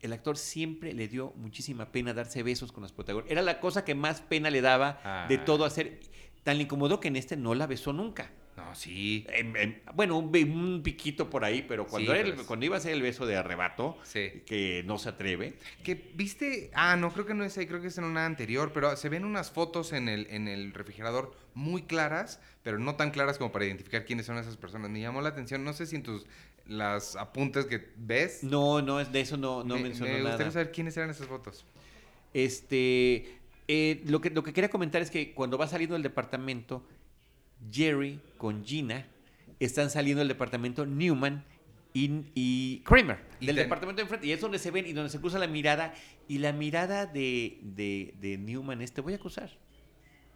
el 0.00 0.12
actor, 0.12 0.36
siempre 0.36 0.92
le 0.92 1.08
dio 1.08 1.32
muchísima 1.36 1.90
pena 1.90 2.12
darse 2.12 2.42
besos 2.42 2.70
con 2.72 2.82
los 2.82 2.92
protagonistas. 2.92 3.32
Era 3.32 3.40
la 3.40 3.58
cosa 3.60 3.84
que 3.84 3.94
más 3.94 4.20
pena 4.20 4.50
le 4.50 4.60
daba 4.60 5.26
de 5.28 5.36
Ah. 5.36 5.44
todo 5.46 5.64
hacer. 5.64 6.00
Tan 6.42 6.58
le 6.58 6.64
incomodó 6.64 7.00
que 7.00 7.08
en 7.08 7.16
este 7.16 7.38
no 7.38 7.54
la 7.54 7.66
besó 7.66 7.94
nunca. 7.94 8.30
No, 8.56 8.72
sí. 8.76 9.26
En- 9.30 9.56
en- 9.56 9.82
bueno, 9.94 10.16
un, 10.18 10.80
piquito 10.84 11.28
por 11.28 11.44
ahí, 11.44 11.64
pero 11.66 11.86
cuando, 11.88 12.12
Sí, 12.12 12.18
era 12.18 12.28
el- 12.28 12.36
cuando 12.46 12.64
iba 12.64 12.76
a 12.76 12.80
ser 12.80 12.92
el 12.92 13.02
beso 13.02 13.26
de 13.26 13.36
arrebato, 13.36 13.98
Sí. 14.04 14.42
que 14.46 14.84
no 14.86 14.96
se 14.98 15.08
atreve, 15.08 15.54
Que 15.82 15.94
viste, 16.14 16.70
ah, 16.72 16.94
no, 16.96 17.12
creo 17.12 17.26
que 17.26 17.34
no 17.34 17.42
es 17.44 17.58
ahí, 17.58 17.66
creo 17.66 17.80
que 17.80 17.88
es 17.88 17.98
en 17.98 18.04
una 18.04 18.26
anterior, 18.26 18.70
pero 18.72 18.96
se 18.96 19.08
ven 19.08 19.24
unas 19.24 19.50
fotos 19.50 19.92
en 19.92 20.08
el, 20.08 20.28
en 20.30 20.46
el 20.46 20.72
refrigerador 20.72 21.34
muy 21.54 21.82
claras, 21.82 22.40
pero 22.62 22.78
no 22.78 22.94
tan 22.94 23.10
claras 23.10 23.38
como 23.38 23.50
para 23.50 23.64
identificar 23.64 24.04
quiénes 24.04 24.26
son 24.26 24.38
esas 24.38 24.56
personas. 24.56 24.88
Me 24.90 25.00
llamó 25.00 25.20
la 25.20 25.30
atención, 25.30 25.64
no 25.64 25.72
sé 25.72 25.86
si 25.86 25.96
en 25.96 26.04
tus, 26.04 26.24
las 26.66 27.16
apuntes 27.16 27.66
que 27.66 27.88
ves, 27.96 28.44
no, 28.44 28.80
no 28.82 29.00
es 29.00 29.10
de 29.12 29.20
eso, 29.20 29.36
no, 29.36 29.64
no 29.64 29.74
me, 29.76 29.82
mencionó 29.82 30.12
me 30.12 30.20
gustaría 30.20 30.38
nada. 30.46 30.50
saber 30.52 30.70
quiénes 30.72 30.96
eran 30.96 31.10
esas 31.10 31.26
fotos. 31.26 31.64
Este, 32.32 33.38
eh, 33.68 34.02
lo, 34.06 34.20
que, 34.20 34.30
lo 34.30 34.42
que 34.42 34.52
quería 34.52 34.70
comentar 34.70 35.00
es 35.02 35.10
que 35.10 35.32
cuando 35.32 35.56
va 35.58 35.66
saliendo 35.66 35.94
del 35.94 36.02
departamento, 36.02 36.84
Jerry 37.72 38.20
con 38.36 38.64
Gina 38.64 39.06
están 39.60 39.90
saliendo 39.90 40.18
del 40.20 40.28
departamento 40.28 40.84
Newman 40.86 41.44
y, 41.92 42.10
y 42.34 42.80
Kramer, 42.84 43.18
Y 43.40 43.46
del 43.46 43.56
ten- 43.56 43.64
departamento 43.66 43.98
de 43.98 44.02
enfrente. 44.02 44.26
Y 44.26 44.32
es 44.32 44.40
donde 44.40 44.58
se 44.58 44.70
ven 44.70 44.86
y 44.86 44.92
donde 44.92 45.10
se 45.10 45.20
cruza 45.20 45.38
la 45.38 45.46
mirada. 45.46 45.94
Y 46.26 46.38
la 46.38 46.52
mirada 46.52 47.06
de, 47.06 47.58
de, 47.62 48.14
de 48.20 48.36
Newman 48.38 48.82
es, 48.82 48.92
te 48.92 49.00
voy 49.00 49.12
a 49.12 49.16
acusar. 49.16 49.50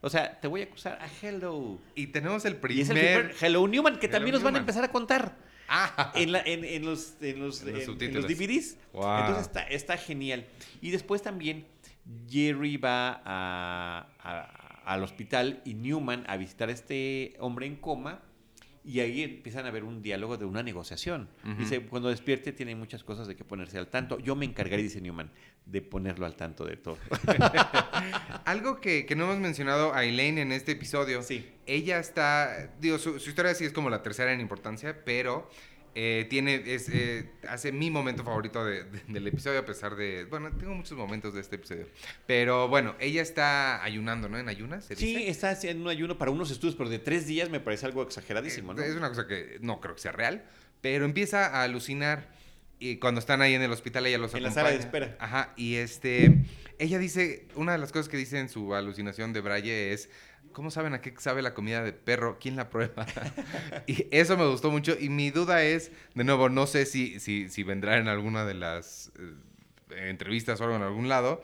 O 0.00 0.08
sea, 0.08 0.38
te 0.40 0.46
voy 0.46 0.60
a 0.60 0.64
acusar 0.64 0.98
a 1.02 1.08
Hello. 1.20 1.78
Y 1.96 2.06
tenemos 2.08 2.44
el 2.44 2.58
Y 2.70 2.80
es 2.82 2.90
el 2.90 2.96
primer... 2.96 3.34
Hello 3.40 3.66
Newman, 3.66 3.98
que 3.98 4.06
Hello 4.06 4.12
también 4.18 4.34
nos 4.34 4.42
van 4.44 4.54
a 4.54 4.58
empezar 4.60 4.84
a 4.84 4.88
contar 4.92 5.36
Ah, 5.70 6.12
en, 6.14 6.30
la- 6.32 6.40
en- 6.42 6.64
en 6.64 6.84
los, 6.84 7.14
en, 7.20 7.40
los, 7.40 7.60
En 7.62 7.66
los 7.66 7.74
en- 7.74 7.76
en 7.80 7.84
subtítulos. 7.86 8.24
los 8.30 8.38
DVDs. 8.38 8.76
Wow. 8.92 9.18
Entonces 9.18 9.46
está, 9.48 9.62
está 9.64 9.96
genial. 9.98 10.46
Y 10.80 10.92
después 10.92 11.20
también 11.20 11.66
Jerry 12.30 12.76
va 12.76 13.20
a- 13.24 14.06
a- 14.20 14.67
al 14.88 15.02
hospital 15.02 15.60
y 15.66 15.74
Newman 15.74 16.24
a 16.28 16.38
visitar 16.38 16.70
a 16.70 16.72
este 16.72 17.36
hombre 17.40 17.66
en 17.66 17.76
coma 17.76 18.22
y 18.82 19.00
ahí 19.00 19.22
empiezan 19.22 19.66
a 19.66 19.70
ver 19.70 19.84
un 19.84 20.00
diálogo 20.00 20.38
de 20.38 20.46
una 20.46 20.62
negociación. 20.62 21.28
Ujú. 21.44 21.56
Dice, 21.56 21.82
cuando 21.82 22.08
despierte 22.08 22.52
tiene 22.52 22.74
muchas 22.74 23.04
cosas 23.04 23.28
de 23.28 23.36
que 23.36 23.44
ponerse 23.44 23.76
al 23.76 23.88
tanto. 23.88 24.18
Yo 24.18 24.34
me 24.34 24.46
encargaré, 24.46 24.82
dice 24.82 25.02
Newman, 25.02 25.30
de 25.66 25.82
ponerlo 25.82 26.24
al 26.24 26.36
tanto 26.36 26.64
de 26.64 26.78
todo. 26.78 26.96
Algo 28.46 28.80
que, 28.80 29.04
que 29.04 29.14
no 29.14 29.24
hemos 29.24 29.40
mencionado 29.40 29.92
a 29.92 30.04
Elaine 30.04 30.40
en 30.40 30.52
este 30.52 30.72
episodio. 30.72 31.22
Sí. 31.22 31.46
Ella 31.66 31.98
está, 31.98 32.72
digo, 32.80 32.96
su, 32.96 33.20
su 33.20 33.28
historia 33.28 33.54
sí 33.54 33.66
es 33.66 33.74
como 33.74 33.90
la 33.90 34.02
tercera 34.02 34.32
en 34.32 34.40
importancia, 34.40 35.04
pero 35.04 35.50
eh, 35.94 36.26
tiene, 36.30 36.62
es, 36.66 36.88
eh, 36.88 37.30
hace 37.48 37.72
mi 37.72 37.90
momento 37.90 38.24
favorito 38.24 38.64
de- 38.64 38.84
de- 38.84 39.00
del 39.08 39.26
episodio, 39.26 39.58
a 39.60 39.64
pesar 39.64 39.96
de, 39.96 40.24
bueno, 40.26 40.50
tengo 40.56 40.74
muchos 40.74 40.96
momentos 40.96 41.34
de 41.34 41.40
este 41.40 41.56
episodio. 41.56 41.88
Pero 42.26 42.68
bueno, 42.68 42.94
ella 43.00 43.22
está 43.22 43.82
ayunando, 43.82 44.28
¿no? 44.28 44.38
En 44.38 44.48
ayunas, 44.48 44.84
se 44.84 44.96
Sí, 44.96 45.06
dice. 45.06 45.28
está 45.30 45.50
haciendo 45.50 45.84
un 45.84 45.90
ayuno 45.90 46.18
para 46.18 46.30
unos 46.30 46.50
estudios, 46.50 46.76
pero 46.76 46.90
de 46.90 46.98
tres 46.98 47.26
días 47.26 47.50
me 47.50 47.60
parece 47.60 47.86
algo 47.86 48.02
exageradísimo, 48.02 48.74
¿no? 48.74 48.82
Eh, 48.82 48.88
Es 48.88 48.94
una 48.94 49.08
cosa 49.08 49.26
que 49.26 49.58
no 49.60 49.80
creo 49.80 49.94
que 49.94 50.00
sea 50.00 50.12
real, 50.12 50.44
pero 50.80 51.04
empieza 51.04 51.46
a 51.46 51.62
alucinar 51.64 52.28
y 52.80 52.98
cuando 52.98 53.18
están 53.18 53.42
ahí 53.42 53.54
en 53.54 53.62
el 53.62 53.72
hospital 53.72 54.06
ella 54.06 54.18
los 54.18 54.32
En 54.34 54.42
la 54.44 54.50
acompaña. 54.50 54.66
sala 54.68 54.78
de 54.78 54.84
espera. 54.84 55.16
Ajá, 55.18 55.52
y 55.56 55.74
este 55.76 56.44
ella 56.78 56.98
dice, 57.00 57.48
una 57.56 57.72
de 57.72 57.78
las 57.78 57.90
cosas 57.90 58.08
que 58.08 58.16
dice 58.16 58.38
en 58.38 58.48
su 58.48 58.72
alucinación 58.72 59.32
de 59.32 59.40
Braille 59.40 59.92
es 59.92 60.08
¿Cómo 60.52 60.70
saben 60.70 60.94
a 60.94 61.00
qué 61.00 61.14
sabe 61.18 61.42
la 61.42 61.54
comida 61.54 61.82
de 61.82 61.92
perro? 61.92 62.38
¿Quién 62.40 62.56
la 62.56 62.70
prueba? 62.70 63.06
y 63.86 64.06
eso 64.10 64.36
me 64.36 64.46
gustó 64.46 64.70
mucho. 64.70 64.96
Y 64.98 65.08
mi 65.08 65.30
duda 65.30 65.62
es, 65.62 65.92
de 66.14 66.24
nuevo, 66.24 66.48
no 66.48 66.66
sé 66.66 66.86
si, 66.86 67.20
si, 67.20 67.48
si 67.48 67.62
vendrá 67.62 67.98
en 67.98 68.08
alguna 68.08 68.44
de 68.44 68.54
las 68.54 69.12
eh, 69.18 70.08
entrevistas 70.08 70.60
o 70.60 70.64
algo 70.64 70.76
en 70.76 70.82
algún 70.82 71.08
lado, 71.08 71.42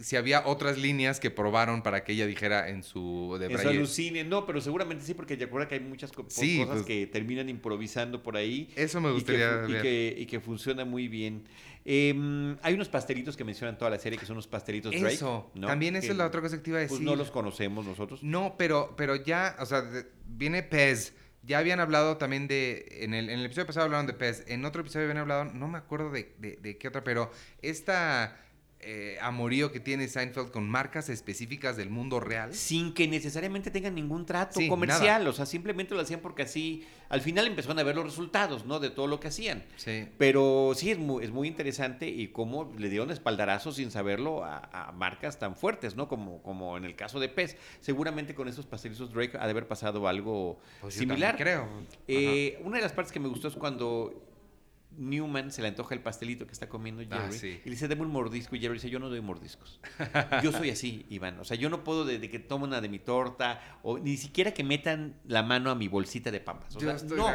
si 0.00 0.16
había 0.16 0.46
otras 0.46 0.76
líneas 0.78 1.20
que 1.20 1.30
probaron 1.30 1.82
para 1.82 2.04
que 2.04 2.12
ella 2.12 2.26
dijera 2.26 2.68
en 2.68 2.82
su 2.82 3.36
de 3.40 3.46
En 3.46 3.58
su 3.58 3.68
alucine, 3.68 4.24
no, 4.24 4.44
pero 4.46 4.60
seguramente 4.60 5.04
sí, 5.04 5.14
porque 5.14 5.36
recuerda 5.36 5.68
que 5.68 5.76
hay 5.76 5.80
muchas 5.80 6.12
co- 6.12 6.26
Sí, 6.28 6.58
cosas 6.58 6.74
pues- 6.76 6.86
que 6.86 7.06
terminan 7.06 7.48
improvisando 7.48 8.22
por 8.22 8.36
ahí. 8.36 8.68
Eso 8.76 9.00
me 9.00 9.08
y 9.08 9.12
que 9.12 9.16
gustaría 9.16 9.78
y 9.78 9.82
que, 9.82 10.14
y 10.18 10.26
que 10.26 10.40
funciona 10.40 10.84
muy 10.84 11.08
bien. 11.08 11.44
Em, 11.88 12.56
hay 12.62 12.74
unos 12.74 12.88
pastelitos 12.88 13.36
que 13.36 13.44
mencionan 13.44 13.78
toda 13.78 13.90
la 13.92 13.98
serie, 13.98 14.18
que 14.18 14.26
son 14.26 14.34
unos 14.34 14.48
pastelitos 14.48 14.92
Drake. 14.92 15.14
Eso, 15.14 15.50
¿no? 15.54 15.68
también 15.68 15.94
esa 15.96 16.10
es 16.12 16.16
la 16.18 16.26
otra 16.26 16.40
cosa 16.40 16.56
que 16.56 16.62
te 16.62 16.70
iba 16.70 16.78
a 16.78 16.82
decir. 16.82 16.96
Pues 16.98 17.04
no 17.06 17.14
los 17.14 17.30
conocemos 17.30 17.86
nosotros. 17.86 18.22
No, 18.24 18.56
pero, 18.58 18.94
pero 18.96 19.14
ya, 19.16 19.56
o 19.60 19.66
sea, 19.66 19.82
de- 19.82 20.06
viene 20.26 20.62
Pez. 20.62 21.14
Ya 21.44 21.58
habían 21.58 21.78
hablado 21.78 22.16
también 22.16 22.48
de. 22.48 22.88
En 23.02 23.14
el, 23.14 23.30
en 23.30 23.38
el 23.38 23.44
episodio 23.46 23.66
pasado 23.68 23.84
hablaron 23.84 24.06
de 24.08 24.14
Pez. 24.14 24.42
En 24.48 24.64
otro 24.64 24.80
episodio 24.80 25.04
habían 25.04 25.18
hablado, 25.18 25.44
no 25.44 25.68
me 25.68 25.78
acuerdo 25.78 26.10
de, 26.10 26.34
de- 26.38 26.56
de 26.56 26.76
qué 26.76 26.88
otra, 26.88 27.04
pero 27.04 27.30
esta 27.62 28.36
eh, 28.80 29.18
amorío 29.20 29.72
que 29.72 29.80
tiene 29.80 30.06
Seinfeld 30.06 30.50
con 30.50 30.68
marcas 30.68 31.08
específicas 31.08 31.76
del 31.76 31.90
mundo 31.90 32.20
real. 32.20 32.54
Sin 32.54 32.92
que 32.94 33.08
necesariamente 33.08 33.70
tengan 33.70 33.94
ningún 33.94 34.26
trato 34.26 34.60
Sí, 34.60 34.68
comercial. 34.68 35.20
nada. 35.20 35.30
O 35.30 35.32
sea, 35.32 35.46
simplemente 35.46 35.94
lo 35.94 36.00
hacían 36.00 36.20
porque 36.20 36.42
así. 36.42 36.86
Al 37.08 37.20
final 37.20 37.46
empezaron 37.46 37.78
a 37.78 37.82
ver 37.84 37.96
los 37.96 38.04
resultados, 38.04 38.64
¿no? 38.66 38.78
De 38.80 38.90
todo 38.90 39.06
lo 39.06 39.18
que 39.18 39.28
hacían. 39.28 39.64
Sí. 39.76 40.08
Pero 40.18 40.72
sí, 40.76 40.90
es 40.90 40.98
muy, 40.98 41.24
es 41.24 41.30
muy 41.30 41.48
interesante 41.48 42.08
y 42.08 42.28
cómo 42.28 42.72
le 42.78 42.88
dieron 42.88 43.10
espaldarazo 43.10 43.72
sin 43.72 43.90
saberlo 43.90 44.44
a, 44.44 44.58
a 44.72 44.92
marcas 44.92 45.38
tan 45.38 45.56
fuertes, 45.56 45.96
¿no? 45.96 46.06
Como, 46.08 46.42
como 46.42 46.76
en 46.76 46.84
el 46.84 46.94
caso 46.96 47.18
de 47.18 47.28
Pez. 47.28 47.56
Seguramente 47.80 48.34
con 48.34 48.46
esos 48.46 48.66
pastelizos 48.66 49.12
Drake 49.12 49.36
ha 49.38 49.44
de 49.46 49.50
haber 49.50 49.66
pasado 49.66 50.06
algo 50.06 50.58
Pues 50.80 50.94
similar. 50.94 51.36
creo. 51.36 51.66
Eh, 52.08 52.60
una 52.64 52.76
de 52.76 52.82
las 52.82 52.92
partes 52.92 53.12
que 53.12 53.20
me 53.20 53.28
gustó 53.28 53.48
es 53.48 53.54
cuando 53.54 54.22
Newman 54.98 55.50
se 55.52 55.62
le 55.62 55.68
antoja 55.68 55.94
el 55.94 56.00
pastelito 56.02 56.46
que 56.46 56.52
está 56.52 56.68
comiendo 56.68 57.02
Jerry 57.02 57.16
Ah, 57.18 57.32
sí. 57.32 57.60
y 57.64 57.68
le 57.68 57.70
dice, 57.72 57.88
deme 57.88 58.02
un 58.02 58.10
mordisco 58.10 58.56
y 58.56 58.60
Jerry 58.60 58.74
dice, 58.74 58.90
yo 58.90 58.98
no 58.98 59.08
doy 59.08 59.20
mordiscos. 59.20 59.80
yo 60.42 60.52
soy 60.52 60.70
así, 60.70 61.06
Iván. 61.10 61.38
O 61.40 61.44
sea, 61.44 61.56
yo 61.56 61.68
no 61.70 61.84
puedo 61.84 62.04
desde 62.04 62.28
que 62.30 62.38
tomo 62.38 62.64
una 62.64 62.80
de 62.80 62.88
mi 62.88 62.98
torta 62.98 63.60
o 63.82 63.98
ni 63.98 64.16
siquiera 64.16 64.52
que 64.54 64.64
metan 64.64 65.16
la 65.26 65.42
mano 65.42 65.70
a 65.70 65.74
mi 65.74 65.88
bolsita 65.88 66.30
de 66.30 66.40
papas. 66.40 66.76
O 66.76 66.80
Yo 66.80 66.86
sea, 66.88 66.96
estoy 66.96 67.18
no, 67.18 67.28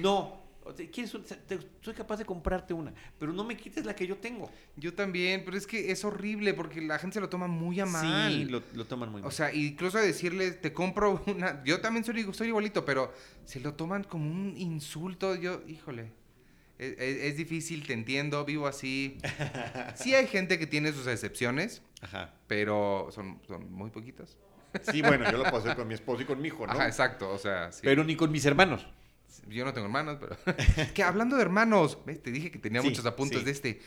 no. 0.00 0.40
O 0.62 0.72
sea, 0.74 0.88
¿quieres 0.90 1.12
un- 1.14 1.24
te- 1.24 1.58
soy 1.80 1.94
capaz 1.94 2.18
de 2.18 2.24
comprarte 2.24 2.74
una, 2.74 2.92
pero 3.18 3.32
no 3.32 3.42
me 3.44 3.56
quites 3.56 3.84
la 3.86 3.96
que 3.96 4.06
yo 4.06 4.18
tengo. 4.18 4.48
Yo 4.76 4.92
también, 4.94 5.42
pero 5.44 5.56
es 5.56 5.66
que 5.66 5.90
es 5.90 6.04
horrible 6.04 6.54
porque 6.54 6.80
la 6.82 6.98
gente 6.98 7.14
se 7.14 7.20
lo 7.20 7.28
toma 7.28 7.48
muy 7.48 7.80
a 7.80 7.86
mal. 7.86 8.30
Sí, 8.32 8.44
lo, 8.44 8.62
lo 8.74 8.84
toman 8.84 9.10
muy 9.10 9.22
mal. 9.22 9.28
O 9.28 9.32
sea, 9.32 9.52
incluso 9.52 9.98
decirle, 9.98 10.52
te 10.52 10.72
compro 10.72 11.22
una. 11.26 11.64
Yo 11.64 11.80
también 11.80 12.04
soy, 12.04 12.24
soy 12.34 12.48
igualito, 12.48 12.84
pero 12.84 13.12
se 13.44 13.58
lo 13.58 13.74
toman 13.74 14.04
como 14.04 14.30
un 14.30 14.54
insulto. 14.56 15.34
Yo, 15.34 15.62
híjole. 15.66 16.12
Es, 16.80 16.94
es- 16.98 17.36
difícil, 17.36 17.86
te 17.86 17.92
entiendo, 17.92 18.44
vivo 18.44 18.66
así. 18.66 19.18
Sí 19.94 20.14
hay 20.14 20.26
gente 20.26 20.58
que 20.58 20.66
tiene 20.66 20.92
sus 20.92 21.06
excepciones, 21.06 21.82
Ajá. 22.00 22.32
pero 22.46 23.08
son, 23.10 23.38
son 23.46 23.70
muy 23.70 23.90
poquitas. 23.90 24.36
Sí, 24.90 25.02
bueno, 25.02 25.30
yo 25.30 25.36
lo 25.38 25.44
puedo 25.44 25.58
hacer 25.58 25.76
con 25.76 25.86
mi 25.88 25.94
esposo 25.94 26.22
y 26.22 26.24
con 26.24 26.40
mi 26.40 26.48
hijo, 26.48 26.66
¿no? 26.66 26.72
Ajá, 26.72 26.86
exacto, 26.86 27.30
o 27.30 27.38
sea, 27.38 27.70
sí. 27.72 27.80
Pero 27.82 28.02
ni 28.04 28.16
con 28.16 28.30
mis 28.32 28.46
hermanos. 28.46 28.86
Yo 29.48 29.64
no 29.64 29.72
tengo 29.72 29.86
hermanos, 29.86 30.18
pero... 30.20 30.36
que 30.94 31.02
hablando 31.02 31.36
de 31.36 31.42
hermanos, 31.42 31.98
¿ves? 32.06 32.22
Te 32.22 32.30
dije 32.30 32.50
que 32.50 32.58
tenía 32.58 32.80
Sí, 32.80 32.88
muchos 32.88 33.04
apuntes 33.04 33.40
sí. 33.40 33.44
de 33.44 33.50
este. 33.50 33.80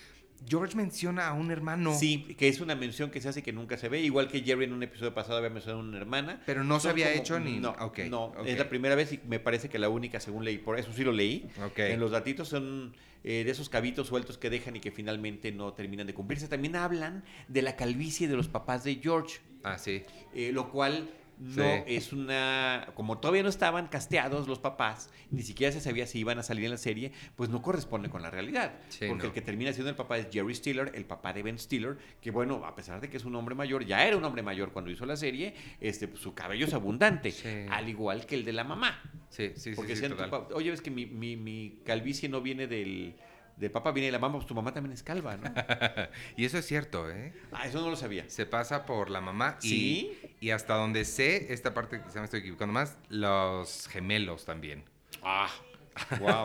George 0.47 0.75
menciona 0.75 1.27
a 1.27 1.33
un 1.33 1.51
hermano, 1.51 1.93
Sí, 1.97 2.35
que 2.37 2.47
es 2.47 2.59
una 2.61 2.75
mención 2.75 3.09
que 3.11 3.21
se 3.21 3.29
hace 3.29 3.43
que 3.43 3.53
nunca 3.53 3.77
se 3.77 3.89
ve, 3.89 4.01
igual 4.01 4.27
que 4.27 4.41
Jerry 4.41 4.65
en 4.65 4.73
un 4.73 4.83
episodio 4.83 5.13
pasado 5.13 5.37
había 5.37 5.49
mencionado 5.49 5.79
a 5.81 5.87
una 5.87 5.97
hermana. 5.97 6.41
pero 6.45 6.63
no 6.63 6.79
se 6.79 6.89
había 6.89 7.09
como- 7.11 7.21
hecho 7.21 7.39
ni... 7.39 7.59
No, 7.59 7.71
Ok, 7.79 7.99
no 8.09 8.33
es 8.45 8.57
la 8.57 8.69
primera 8.69 8.95
vez 8.95 9.13
y 9.13 9.19
me 9.27 9.39
parece 9.39 9.69
que 9.69 9.79
la 9.79 9.89
única 9.89 10.19
según 10.19 10.43
leí, 10.45 10.57
por 10.57 10.77
eso 10.79 10.91
sí 10.93 11.03
lo 11.03 11.11
leí. 11.11 11.47
ok. 11.65 11.79
En 11.79 11.99
los 11.99 12.11
datitos 12.11 12.47
son 12.49 12.95
eh, 13.23 13.43
de 13.45 13.51
esos 13.51 13.69
cabitos 13.69 14.07
sueltos 14.07 14.37
que 14.37 14.49
dejan 14.49 14.75
y 14.75 14.79
que 14.81 14.91
finalmente 14.91 15.51
no 15.53 15.73
terminan 15.73 16.07
de 16.07 16.13
cumplirse. 16.13 16.47
También 16.49 16.75
hablan 16.75 17.23
de 17.47 17.61
la 17.61 17.75
calvicie 17.77 18.27
de 18.27 18.35
los 18.35 18.49
papás 18.49 18.83
de 18.83 18.95
George, 18.95 19.39
Ah, 19.63 19.77
sí. 19.77 20.03
eh, 20.35 20.51
lo 20.53 20.69
cual 20.69 21.09
no 21.39 21.63
Sí. 21.63 21.83
es 21.87 22.13
una... 22.13 22.87
Como 22.95 23.17
todavía 23.19 23.43
no 23.43 23.49
estaban 23.49 23.87
casteados 23.87 24.47
los 24.47 24.59
papás, 24.59 25.09
ni 25.31 25.41
siquiera 25.41 25.71
se 25.73 25.81
sabía 25.81 26.05
si 26.07 26.19
iban 26.19 26.39
a 26.39 26.43
salir 26.43 26.65
en 26.65 26.71
la 26.71 26.77
serie, 26.77 27.11
pues 27.35 27.49
no 27.49 27.61
corresponde 27.61 28.09
con 28.09 28.21
la 28.21 28.29
realidad. 28.29 28.73
Sí, 28.89 29.05
porque 29.07 29.23
no. 29.23 29.27
el 29.29 29.33
que 29.33 29.41
termina 29.41 29.73
siendo 29.73 29.89
el 29.89 29.95
papá 29.95 30.17
es 30.17 30.27
Jerry 30.31 30.55
Stiller, 30.55 30.91
el 30.95 31.05
papá 31.05 31.33
de 31.33 31.43
Ben 31.43 31.57
Stiller, 31.59 31.97
que 32.21 32.31
bueno, 32.31 32.63
a 32.65 32.75
pesar 32.75 33.01
de 33.01 33.09
que 33.09 33.17
es 33.17 33.25
un 33.25 33.35
hombre 33.35 33.55
mayor, 33.55 33.85
ya 33.85 34.05
era 34.05 34.15
un 34.17 34.23
hombre 34.23 34.43
mayor 34.43 34.71
cuando 34.71 34.91
hizo 34.91 35.05
la 35.05 35.15
serie, 35.17 35.53
este, 35.79 36.07
pues, 36.07 36.21
su 36.21 36.33
cabello 36.33 36.65
es 36.65 36.73
abundante, 36.73 37.31
Sí. 37.31 37.65
al 37.69 37.89
igual 37.89 38.25
que 38.25 38.35
el 38.35 38.45
de 38.45 38.53
la 38.53 38.63
mamá. 38.63 39.01
Sí, 39.29 39.49
sí, 39.55 39.71
sí, 39.71 39.75
Porque 39.75 39.95
sí, 39.95 40.07
pa- 40.09 40.47
oye, 40.53 40.71
es 40.71 40.81
que 40.81 40.91
mi, 40.91 41.05
mi, 41.07 41.35
mi 41.35 41.79
calvicie 41.83 42.29
no 42.29 42.41
viene 42.41 42.67
del, 42.67 43.15
del 43.57 43.71
papá, 43.71 43.91
viene 43.91 44.07
de 44.07 44.11
la 44.11 44.19
mamá, 44.19 44.35
pues 44.35 44.45
tu 44.45 44.53
mamá 44.53 44.71
también 44.73 44.93
es 44.93 45.01
calva, 45.03 45.37
¿no? 45.37 45.43
y 46.37 46.45
eso 46.45 46.57
es 46.59 46.65
cierto, 46.65 47.09
¿eh? 47.09 47.33
ah, 47.51 47.65
eso 47.67 47.81
no 47.81 47.89
lo 47.89 47.95
sabía. 47.95 48.29
Se 48.29 48.45
pasa 48.45 48.85
por 48.85 49.09
la 49.09 49.21
mamá 49.21 49.57
y, 49.63 49.67
¿Sí? 49.69 50.11
Y 50.43 50.51
hasta 50.51 50.75
donde 50.75 51.05
sé, 51.05 51.53
esta 51.53 51.73
parte 51.73 52.01
quizá 52.05 52.19
me 52.19 52.25
estoy 52.25 52.41
equivocando 52.41 52.73
más, 52.73 52.97
los 53.07 53.87
gemelos 53.87 54.43
también. 54.43 54.83
Ah, 55.21 55.49
wow. 56.19 56.43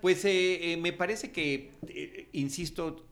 pues 0.00 0.24
eh, 0.24 0.72
eh, 0.72 0.76
me 0.76 0.92
parece 0.92 1.30
que, 1.30 1.70
eh, 1.86 2.28
insisto, 2.32 3.06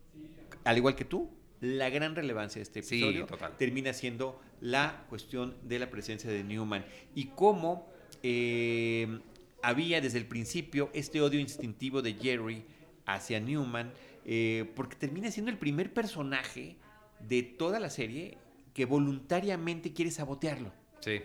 al 0.64 0.76
igual 0.76 0.96
que 0.96 1.04
tú, 1.04 1.30
la 1.60 1.88
gran 1.88 2.16
relevancia 2.16 2.58
de 2.58 2.64
este 2.64 2.80
episodio 2.80 3.28
termina 3.58 3.92
siendo 3.92 4.40
la 4.60 5.06
cuestión 5.08 5.54
de 5.62 5.78
la 5.78 5.88
presencia 5.88 6.28
de 6.28 6.42
Newman 6.42 6.84
y 7.14 7.26
cómo 7.26 7.88
eh, 8.24 9.20
había 9.62 10.00
desde 10.00 10.18
el 10.18 10.26
principio 10.26 10.90
este 10.94 11.20
odio 11.20 11.38
instintivo 11.38 12.02
de 12.02 12.14
Jerry 12.14 12.64
hacia 13.06 13.38
Newman, 13.38 13.92
eh, 14.24 14.68
porque 14.74 14.96
termina 14.96 15.30
siendo 15.30 15.52
el 15.52 15.58
primer 15.58 15.94
personaje 15.94 16.74
de 17.20 17.44
toda 17.44 17.78
la 17.78 17.88
serie 17.88 18.38
que 18.74 18.84
voluntariamente 18.84 19.92
quiere 19.92 20.10
sabotearlo. 20.10 20.72
Sí. 21.00 21.22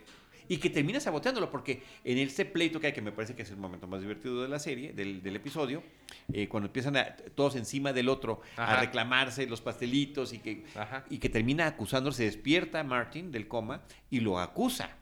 Y 0.50 0.58
que 0.58 0.70
termina 0.70 1.00
saboteándolo, 1.02 1.50
porque 1.50 1.84
en 2.06 2.18
este 2.20 2.46
pleito 2.46 2.80
que 2.80 2.88
hay, 2.88 2.94
que 2.94 3.02
me 3.02 3.12
parece 3.12 3.36
que 3.36 3.42
es 3.42 3.50
el 3.52 3.58
momento 3.58 3.86
más 3.86 4.00
divertido 4.00 4.42
de 4.42 4.48
la 4.48 4.60
serie, 4.60 4.94
del, 4.94 5.22
del 5.22 5.36
episodio, 5.36 5.84
eh, 6.32 6.48
cuando 6.48 6.68
empiezan 6.68 6.96
a, 6.96 7.16
todos 7.36 7.58
encima 7.58 7.92
del 7.92 8.08
otro 8.08 8.40
Ajá. 8.56 8.78
a 8.78 8.80
reclamarse 8.80 9.46
los 9.46 9.60
pastelitos 9.60 10.32
y 10.32 10.40
que, 10.40 10.64
Ajá. 10.76 11.04
y 11.10 11.18
que 11.18 11.28
termina 11.28 11.68
acusándolo, 11.68 12.14
se 12.14 12.24
despierta 12.24 12.82
Martin 12.86 13.30
del 13.32 13.50
coma 13.50 13.84
y 14.10 14.22
lo 14.22 14.40
acusa. 14.40 14.96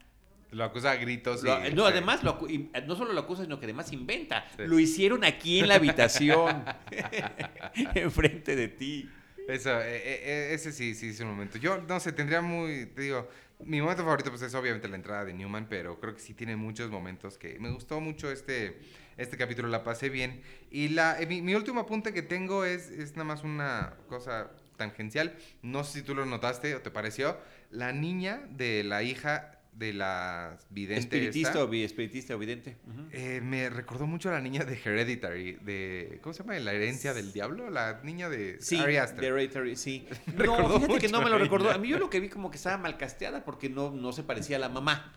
Lo 0.50 0.64
acusa 0.64 0.92
a 0.92 0.96
gritos. 0.96 1.44
y- 1.44 1.74
no, 1.74 1.86
sí. 1.86 1.92
además, 1.92 2.24
lo 2.24 2.38
no 2.86 2.96
solo 2.96 3.12
lo 3.12 3.20
acusa, 3.20 3.42
sino 3.44 3.60
que 3.60 3.66
además 3.66 3.92
inventa. 3.92 4.46
Sí. 4.56 4.62
Lo 4.66 4.80
hicieron 4.80 5.22
aquí 5.24 5.60
en 5.60 5.68
la 5.68 5.76
habitación, 5.76 6.64
enfrente 7.94 8.56
de 8.56 8.68
ti. 8.68 9.08
Eso, 9.46 9.80
eh, 9.80 9.96
eh, 9.96 10.20
eh, 10.24 10.54
ese 10.54 10.72
sí, 10.72 10.94
sí 10.94 11.10
es 11.10 11.20
un 11.20 11.28
momento. 11.28 11.58
Yo, 11.58 11.80
no 11.80 12.00
sé, 12.00 12.12
tendría 12.12 12.40
muy, 12.40 12.86
te 12.86 13.02
digo, 13.02 13.28
mi 13.60 13.80
momento 13.80 14.02
favorito 14.02 14.30
pues 14.30 14.42
es 14.42 14.54
obviamente 14.54 14.88
la 14.88 14.96
entrada 14.96 15.24
de 15.24 15.32
Newman, 15.32 15.66
pero 15.68 15.98
creo 16.00 16.14
que 16.14 16.20
sí 16.20 16.34
tiene 16.34 16.56
muchos 16.56 16.90
momentos 16.90 17.38
que 17.38 17.58
me 17.58 17.70
gustó 17.70 18.00
mucho 18.00 18.30
este, 18.30 18.78
este 19.16 19.36
capítulo, 19.36 19.68
la 19.68 19.84
pasé 19.84 20.08
bien. 20.08 20.42
Y 20.70 20.88
la, 20.88 21.20
eh, 21.20 21.26
mi, 21.26 21.42
mi 21.42 21.54
último 21.54 21.80
apunte 21.80 22.12
que 22.12 22.22
tengo 22.22 22.64
es, 22.64 22.90
es 22.90 23.12
nada 23.12 23.24
más 23.24 23.44
una 23.44 23.94
cosa 24.08 24.50
tangencial, 24.76 25.34
no 25.62 25.84
sé 25.84 26.00
si 26.00 26.04
tú 26.04 26.14
lo 26.14 26.26
notaste 26.26 26.74
o 26.74 26.82
te 26.82 26.90
pareció, 26.90 27.38
la 27.70 27.92
niña 27.92 28.42
de 28.50 28.84
la 28.84 29.02
hija 29.02 29.55
de 29.76 29.92
la 29.92 30.58
vidente. 30.70 31.00
Espiritista 31.00 31.50
esta, 31.50 31.62
o, 31.64 31.68
vi- 31.68 31.84
espiritista 31.84 32.34
o 32.34 32.38
vidente. 32.38 32.76
Eh, 33.12 33.40
me 33.42 33.68
recordó 33.68 34.06
mucho 34.06 34.30
a 34.30 34.32
la 34.32 34.40
niña 34.40 34.64
de 34.64 34.72
Hereditary, 34.82 35.52
de... 35.62 36.18
¿Cómo 36.22 36.32
se 36.32 36.42
llama? 36.42 36.58
¿La 36.58 36.72
herencia 36.72 37.12
del 37.12 37.32
diablo? 37.32 37.68
La 37.68 38.00
niña 38.02 38.28
de 38.30 38.56
Sí, 38.60 38.78
Ari 38.78 38.96
Aster. 38.96 39.20
de 39.20 39.26
Hereditary, 39.26 39.76
sí. 39.76 40.06
No, 40.34 40.80
fíjate 40.80 40.98
que 40.98 41.08
no 41.08 41.20
me 41.20 41.28
lo 41.28 41.38
recordó. 41.38 41.70
A 41.70 41.78
mí 41.78 41.88
yo 41.88 41.98
lo 41.98 42.08
que 42.08 42.20
vi 42.20 42.28
como 42.30 42.50
que 42.50 42.56
estaba 42.56 42.78
mal 42.78 42.96
casteada 42.96 43.44
porque 43.44 43.68
no, 43.68 43.90
no 43.90 44.12
se 44.12 44.22
parecía 44.22 44.56
a 44.56 44.60
la 44.60 44.68
mamá. 44.70 45.12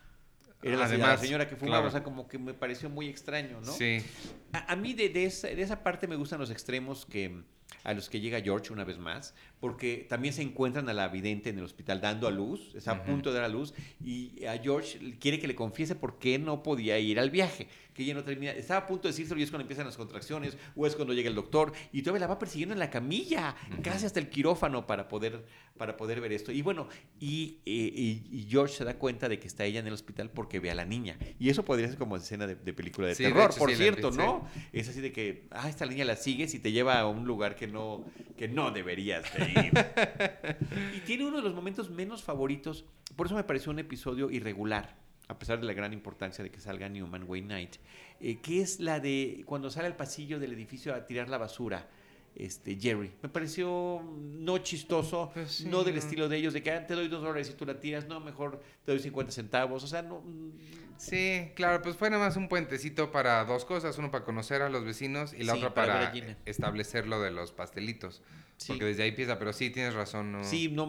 Era 0.62 0.76
la, 0.76 0.86
Además, 0.86 1.10
la 1.12 1.17
señora 1.17 1.48
que 1.48 1.56
fumaba, 1.56 1.78
claro. 1.78 1.88
o 1.88 1.91
sea, 1.91 2.04
como 2.04 2.28
que 2.28 2.38
me 2.38 2.54
pareció 2.54 2.89
muy 2.89 3.08
extraño, 3.08 3.62
¿no? 3.62 3.72
Sí. 3.72 4.04
A, 4.52 4.74
a 4.74 4.76
mí 4.76 4.93
de, 4.93 5.08
de 5.08 5.24
esa, 5.24 5.48
de 5.48 5.62
esa 5.62 5.82
parte 5.84 6.06
me 6.06 6.17
gustan 6.17 6.38
los 6.38 6.52
extremos 6.52 7.06
que 7.06 7.43
a 7.84 7.93
los 7.93 8.10
que 8.10 8.19
llega 8.19 8.41
George 8.41 8.73
una 8.73 8.84
vez 8.84 8.97
más, 8.97 9.34
porque 9.60 10.05
también 10.10 10.34
se 10.34 10.41
encuentran 10.41 10.88
a 10.89 10.93
la 10.93 11.08
vidente 11.08 11.49
en 11.49 11.58
el 11.58 11.63
hospital 11.63 12.01
dando 12.01 12.27
a 12.27 12.32
luz, 12.32 12.73
está 12.75 12.91
a 12.91 13.03
punto 13.03 13.29
de 13.29 13.36
dar 13.36 13.45
a 13.45 13.49
luz, 13.49 13.73
y 14.03 14.43
a 14.45 14.58
George 14.58 14.99
quiere 15.19 15.39
que 15.39 15.47
le 15.47 15.55
confiese 15.55 15.95
por 15.95 16.19
qué 16.19 16.39
no 16.39 16.62
podía 16.63 16.97
ir 16.99 17.19
al 17.19 17.29
viaje, 17.29 17.67
que 17.93 18.03
ella 18.03 18.13
no 18.13 18.23
termina, 18.23 18.51
estaba 18.51 18.82
a 18.82 18.88
punto 18.88 19.03
de 19.08 19.12
decírselo 19.13 19.39
y 19.39 19.43
es 19.43 19.49
cuando 19.49 19.63
empiezan 19.63 19.86
las 19.86 19.97
contracciones, 19.97 20.58
o 20.75 20.86
es 20.88 20.95
cuando 20.95 21.13
llega 21.13 21.29
el 21.29 21.36
doctor, 21.36 21.71
y 21.93 22.01
todavía 22.01 22.21
la 22.21 22.27
va 22.27 22.39
persiguiendo 22.39 22.73
en 22.73 22.79
la 22.79 22.89
camilla, 22.89 23.55
casi 23.82 24.05
hasta 24.05 24.19
el 24.19 24.29
quirófano 24.29 24.86
para 24.88 25.08
poder, 25.08 25.45
para 25.77 25.95
poder 25.97 26.21
ver 26.21 26.34
esto. 26.34 26.51
Y 26.51 26.62
bueno, 26.62 26.88
y, 27.19 27.60
eh, 27.65 27.71
y- 27.93 28.39
y 28.39 28.47
George 28.49 28.75
se 28.75 28.84
da 28.86 28.95
cuenta 28.97 29.27
de 29.29 29.39
que 29.39 29.47
está 29.47 29.65
ella 29.65 29.79
en 29.79 29.88
el 29.88 29.93
hospital 29.93 30.29
porque 30.32 30.60
ve 30.60 30.71
a 30.71 30.75
la 30.75 30.86
niña, 30.86 31.17
y 31.39 31.49
eso 31.49 31.63
podría 31.65 31.88
ser 31.88 31.97
como 31.97 32.15
escena 32.17 32.45
de, 32.47 32.55
de 32.55 32.73
película 32.73 33.08
de 33.08 33.15
Sí, 33.15 33.23
de 33.23 33.29
terror, 33.29 33.49
hecho, 33.51 33.60
por 33.60 33.69
sí, 33.71 33.75
cierto. 33.77 34.12
¿no? 34.12 34.47
Es 34.73 34.88
así 34.89 35.01
de 35.01 35.12
que, 35.12 35.47
ah, 35.51 35.69
esta 35.69 35.86
línea 35.86 36.05
la 36.05 36.15
sigues 36.15 36.53
y 36.53 36.60
te 36.60 36.71
lleva 36.71 36.99
a 36.99 37.08
un 37.08 37.25
lugar 37.25 37.55
que 37.60 37.67
no, 37.67 38.06
que 38.38 38.48
no 38.48 38.72
deberías 38.72 39.26
de 39.34 39.43
ir. 39.52 40.58
y 40.95 41.02
tiene 41.02 41.26
uno 41.26 41.38
de 41.38 41.43
los 41.43 41.54
momentos 41.54 41.89
menos 41.89 42.24
favoritos, 42.24 42.86
por 43.17 43.26
eso 43.26 43.36
me 43.36 43.43
pareció 43.43 43.72
un 43.72 43.80
episodio 43.80 44.32
irregular, 44.32 44.95
a 45.28 45.38
pesar 45.38 45.60
de 45.60 45.67
la 45.67 45.74
gran 45.74 45.91
importancia 45.91 46.41
de 46.41 46.50
que 46.50 46.62
salga 46.62 46.88
Newman 46.88 47.26
Wayne 47.28 47.48
Knight, 47.48 47.76
eh, 48.22 48.39
que 48.41 48.62
es 48.62 48.80
la 48.80 49.02
de 49.02 49.43
cuando 49.45 49.69
sale 49.69 49.88
al 49.88 49.98
pasillo 49.98 50.39
del 50.39 50.54
edificio 50.54 50.95
a 50.95 51.06
tirar 51.06 51.28
la 51.28 51.38
basura. 51.38 51.89
Este, 52.35 52.75
Jerry. 52.79 53.11
Me 53.21 53.29
pareció 53.29 54.01
no 54.17 54.57
chistoso, 54.59 55.31
Pues 55.33 55.51
sí, 55.51 55.65
no 55.65 55.83
del 55.83 55.95
no. 55.95 55.99
estilo 55.99 56.29
de 56.29 56.37
ellos, 56.37 56.53
de 56.53 56.63
que 56.63 56.71
ah, 56.71 56.87
te 56.87 56.93
doy 56.95 57.07
dos 57.07 57.21
dólares 57.21 57.49
y 57.49 57.53
tú 57.53 57.65
la 57.65 57.79
tiras, 57.79 58.07
no, 58.07 58.19
mejor 58.19 58.61
te 58.85 58.91
doy 58.91 58.99
50 59.01 59.31
centavos. 59.31 59.83
O 59.83 59.87
sea, 59.87 60.01
no. 60.01 60.21
mm, 60.21 60.51
Sí, 60.97 61.51
claro, 61.55 61.81
pues 61.81 61.95
fue 61.95 62.09
nada 62.09 62.25
más 62.25 62.35
un 62.35 62.49
puentecito 62.49 63.11
para 63.11 63.43
dos 63.45 63.63
cosas. 63.65 63.97
Uno 63.97 64.11
para 64.11 64.25
conocer 64.25 64.61
a 64.61 64.69
los 64.69 64.83
vecinos 64.83 65.33
y 65.33 65.43
la 65.43 65.53
Sí, 65.53 65.59
otra 65.59 65.73
para 65.73 66.13
establecer 66.45 67.07
lo 67.07 67.21
de 67.21 67.31
los 67.31 67.51
pastelitos. 67.53 68.21
Sí. 68.60 68.67
Porque 68.74 68.84
desde 68.86 69.04
ahí 69.04 69.10
empieza, 69.10 69.39
pero 69.39 69.54
sí, 69.54 69.69
tienes 69.69 69.93
razón. 69.93 70.34
No. 70.34 70.43
Sí, 70.43 70.67
no, 70.69 70.86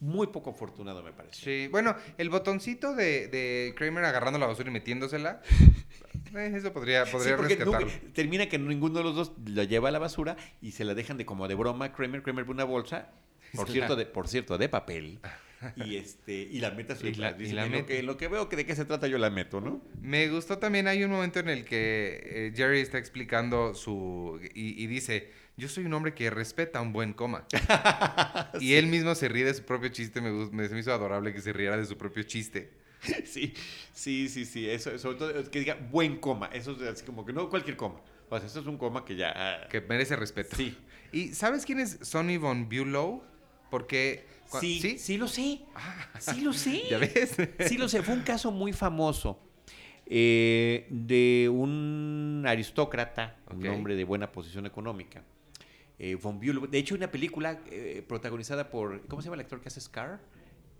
muy 0.00 0.26
poco 0.26 0.50
afortunado 0.50 1.02
me 1.02 1.10
parece. 1.12 1.36
Sí, 1.42 1.68
bueno, 1.68 1.96
el 2.18 2.28
botoncito 2.28 2.94
de, 2.94 3.28
de 3.28 3.72
Kramer 3.76 4.04
agarrando 4.04 4.38
la 4.38 4.46
basura 4.46 4.68
y 4.68 4.72
metiéndosela, 4.74 5.40
eh, 6.36 6.52
eso 6.54 6.72
podría, 6.72 7.04
podría 7.06 7.36
Sí, 7.38 7.42
rescatarlo. 7.42 7.80
nunca- 7.80 7.92
termina 8.12 8.46
que 8.48 8.58
ninguno 8.58 8.98
de 8.98 9.04
los 9.04 9.14
dos 9.14 9.32
lo 9.46 9.62
lleva 9.62 9.88
a 9.88 9.92
la 9.92 9.98
basura 9.98 10.36
y 10.60 10.72
se 10.72 10.84
la 10.84 10.92
dejan 10.94 11.16
de 11.16 11.24
como 11.24 11.48
de 11.48 11.54
broma. 11.54 11.92
Kramer, 11.94 12.22
Kramer 12.22 12.44
ve 12.44 12.50
una 12.50 12.64
bolsa, 12.64 13.10
por 13.54 13.70
cierto, 13.70 13.94
la- 13.94 14.00
de, 14.00 14.06
por 14.06 14.28
cierto, 14.28 14.58
de 14.58 14.68
papel. 14.68 15.18
Y 15.76 15.96
este, 15.96 16.34
y 16.34 16.60
la 16.60 16.72
mete 16.72 16.92
a 16.92 16.96
su 16.96 17.06
Y 17.06 17.14
la- 17.14 17.32
Dice, 17.32 17.52
y 17.52 17.54
la 17.54 17.64
"En 17.64 17.72
lo 17.72 17.86
que, 17.86 18.02
lo 18.02 18.16
que 18.18 18.28
veo 18.28 18.50
que 18.50 18.56
de 18.56 18.66
qué 18.66 18.76
se 18.76 18.84
trata 18.84 19.06
yo 19.06 19.16
la 19.16 19.30
meto, 19.30 19.62
¿no? 19.62 19.80
Me 20.02 20.28
gustó 20.28 20.58
también, 20.58 20.86
hay 20.88 21.02
un 21.04 21.10
momento 21.10 21.38
en 21.40 21.48
el 21.48 21.64
que 21.64 22.20
eh, 22.22 22.52
Jerry 22.54 22.80
está 22.80 22.98
explicando 22.98 23.72
su... 23.72 24.38
Y, 24.54 24.84
y 24.84 24.86
dice, 24.88 25.30
yo 25.56 25.68
soy 25.68 25.84
un 25.84 25.94
hombre 25.94 26.14
que 26.14 26.30
respeta 26.30 26.80
un 26.80 26.92
buen 26.92 27.12
coma. 27.12 27.46
Y 28.60 28.74
él 28.74 28.86
mismo 28.86 29.14
se 29.14 29.28
ríe 29.28 29.44
de 29.44 29.54
su 29.54 29.64
propio 29.64 29.88
chiste, 29.90 30.20
me, 30.20 30.30
me, 30.30 30.68
me 30.68 30.78
hizo 30.78 30.92
adorable 30.92 31.32
que 31.32 31.40
se 31.40 31.52
riera 31.52 31.76
de 31.76 31.84
su 31.84 31.96
propio 31.96 32.22
chiste. 32.24 32.72
Sí, 33.26 33.52
sí, 33.92 34.28
sí, 34.30 34.44
sí. 34.46 34.68
Eso, 34.68 34.98
sobre 34.98 35.18
todo 35.18 35.50
que 35.50 35.58
diga 35.58 35.76
buen 35.90 36.16
coma. 36.18 36.46
Eso 36.52 36.72
es 36.72 36.82
así 36.82 37.04
como 37.04 37.24
que 37.24 37.32
no 37.34 37.50
cualquier 37.50 37.76
coma. 37.76 38.00
O 38.30 38.38
sea, 38.38 38.46
eso 38.46 38.60
es 38.60 38.66
un 38.66 38.78
coma 38.78 39.04
que 39.04 39.14
ya. 39.14 39.32
ah, 39.36 39.68
Que 39.68 39.80
merece 39.82 40.16
respeto. 40.16 40.56
Sí. 40.56 40.74
¿Y 41.12 41.28
sabes 41.34 41.66
quién 41.66 41.80
es 41.80 41.98
Sonny 42.00 42.38
Von 42.38 42.68
Bulow? 42.68 43.22
Porque... 43.70 44.26
Sí, 44.60 44.98
sí, 44.98 45.16
lo 45.18 45.28
sé. 45.28 45.60
Sí 46.18 46.40
lo 46.40 46.52
sé. 46.52 46.82
¿Ya 46.90 46.98
ves? 46.98 47.36
Sí 47.66 47.76
lo 47.76 47.88
sé. 47.88 48.02
Fue 48.02 48.14
un 48.14 48.22
caso 48.22 48.50
muy 48.52 48.72
famoso 48.72 49.38
eh, 50.06 50.86
de 50.90 51.50
un 51.52 52.44
aristócrata, 52.46 53.36
un 53.50 53.66
hombre 53.66 53.96
de 53.96 54.04
buena 54.04 54.32
posición 54.32 54.64
económica. 54.64 55.22
Eh, 56.04 56.16
von 56.16 56.38
Bülow. 56.38 56.66
De 56.66 56.78
hecho, 56.78 56.94
una 56.94 57.10
película 57.10 57.58
eh, 57.70 58.04
protagonizada 58.06 58.70
por. 58.70 59.06
¿Cómo 59.06 59.22
se 59.22 59.26
llama 59.26 59.36
el 59.36 59.40
actor 59.40 59.60
que 59.60 59.68
hace 59.68 59.80
Scar? 59.80 60.20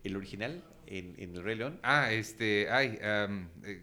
El 0.03 0.17
original, 0.17 0.63
en, 0.87 1.15
en 1.19 1.35
El 1.35 1.43
Rey 1.43 1.57
León. 1.57 1.81
Ah, 1.83 2.13
este... 2.13 2.69
Ay, 2.71 2.99
eh, 3.01 3.83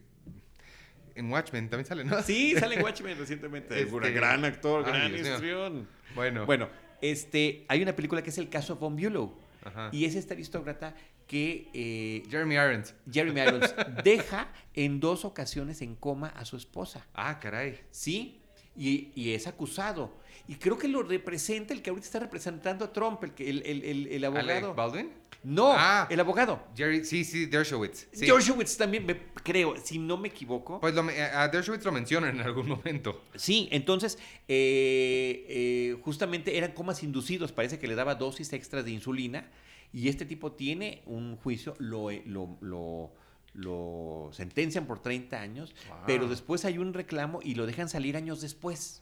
en 1.16 1.32
Watchmen 1.32 1.68
también 1.68 1.88
sale, 1.88 2.04
¿no? 2.04 2.22
Sí, 2.22 2.54
sale 2.60 2.76
en 2.76 2.84
Watchmen 2.84 3.18
recientemente. 3.18 3.80
Este- 3.82 3.92
Un 3.94 4.02
gran 4.14 4.46
actor, 4.46 4.84
Ay, 4.86 4.92
gran 4.92 5.16
histrión. 5.16 5.88
Bueno. 6.14 6.46
Bueno, 6.46 6.70
este, 7.02 7.66
hay 7.68 7.82
una 7.82 7.96
película 7.96 8.22
que 8.22 8.30
es 8.30 8.38
el 8.38 8.50
caso 8.50 8.76
Von 8.76 8.96
Bulow. 8.96 9.36
Ajá. 9.64 9.90
Y 9.92 10.06
es 10.06 10.14
este 10.16 10.34
aristócrata 10.36 10.96
que 11.28 11.70
eh, 11.74 12.24
Jeremy 12.30 12.56
Irons. 12.56 12.94
Jeremy 13.12 13.42
Irons 13.42 13.74
deja 14.04 14.52
en 14.76 15.00
dos 15.00 15.26
ocasiones 15.26 15.82
en 15.82 15.96
coma 15.96 16.28
a 16.28 16.46
su 16.46 16.56
esposa. 16.56 17.06
Ah, 17.16 17.40
caray. 17.40 17.80
¿Sí? 17.90 18.42
Y, 18.76 19.12
y 19.16 19.34
es 19.34 19.48
acusado. 19.48 20.21
Y 20.48 20.56
creo 20.56 20.78
que 20.78 20.88
lo 20.88 21.04
representa 21.04 21.74
el 21.74 21.82
que 21.82 21.90
ahorita 21.90 22.06
está 22.06 22.20
representando 22.20 22.86
a 22.86 22.92
Trump, 22.94 23.24
el, 23.24 23.32
que- 23.34 23.50
el, 23.50 23.62
el, 23.66 23.84
el- 23.84 24.08
el 24.08 24.26
abogado. 24.26 24.50
¿Alec 24.50 24.76
Baldwin? 24.76 25.10
No, 25.44 25.74
Ah. 25.76 26.08
el 26.12 26.20
abogado. 26.20 26.62
Jerry, 26.76 27.04
sí, 27.04 27.24
sí, 27.24 27.48
Dershowitz. 27.48 28.08
Sí. 28.12 28.28
Dershowitz 28.28 28.78
también, 28.78 29.06
me, 29.08 29.18
creo, 29.44 29.76
si 29.84 29.98
no 29.98 30.16
me 30.18 30.28
equivoco. 30.28 30.80
Pues 30.80 30.94
lo 30.94 31.02
a 31.02 31.48
Dershowitz 31.48 31.84
lo 31.84 31.92
mencionan 31.92 32.36
en 32.40 32.42
algún 32.46 32.68
momento. 32.70 33.24
Sí, 33.36 33.68
entonces, 33.72 34.20
eh, 34.48 35.46
eh, 35.50 35.98
justamente 36.04 36.58
eran 36.58 36.74
comas 36.74 37.02
inducidos, 37.02 37.52
parece 37.52 37.80
que 37.80 37.88
le 37.88 37.96
daba 37.96 38.16
dosis 38.16 38.54
extras 38.54 38.86
de 38.86 38.92
insulina 38.92 39.50
y 39.92 40.10
este 40.10 40.26
tipo 40.26 40.52
tiene 40.52 41.02
un 41.08 41.38
juicio, 41.38 41.76
lo, 41.80 42.12
eh, 42.12 42.22
lo, 42.26 42.58
lo- 42.62 43.12
lo 43.54 44.30
sentencian 44.34 44.86
por 44.86 45.02
30 45.02 45.42
años, 45.42 45.74
Wow. 45.90 45.98
pero 46.08 46.28
después 46.28 46.64
hay 46.66 46.78
un 46.78 46.94
reclamo 46.94 47.40
y 47.44 47.56
lo 47.56 47.66
dejan 47.66 47.90
salir 47.90 48.16
años 48.16 48.42
después. 48.42 49.02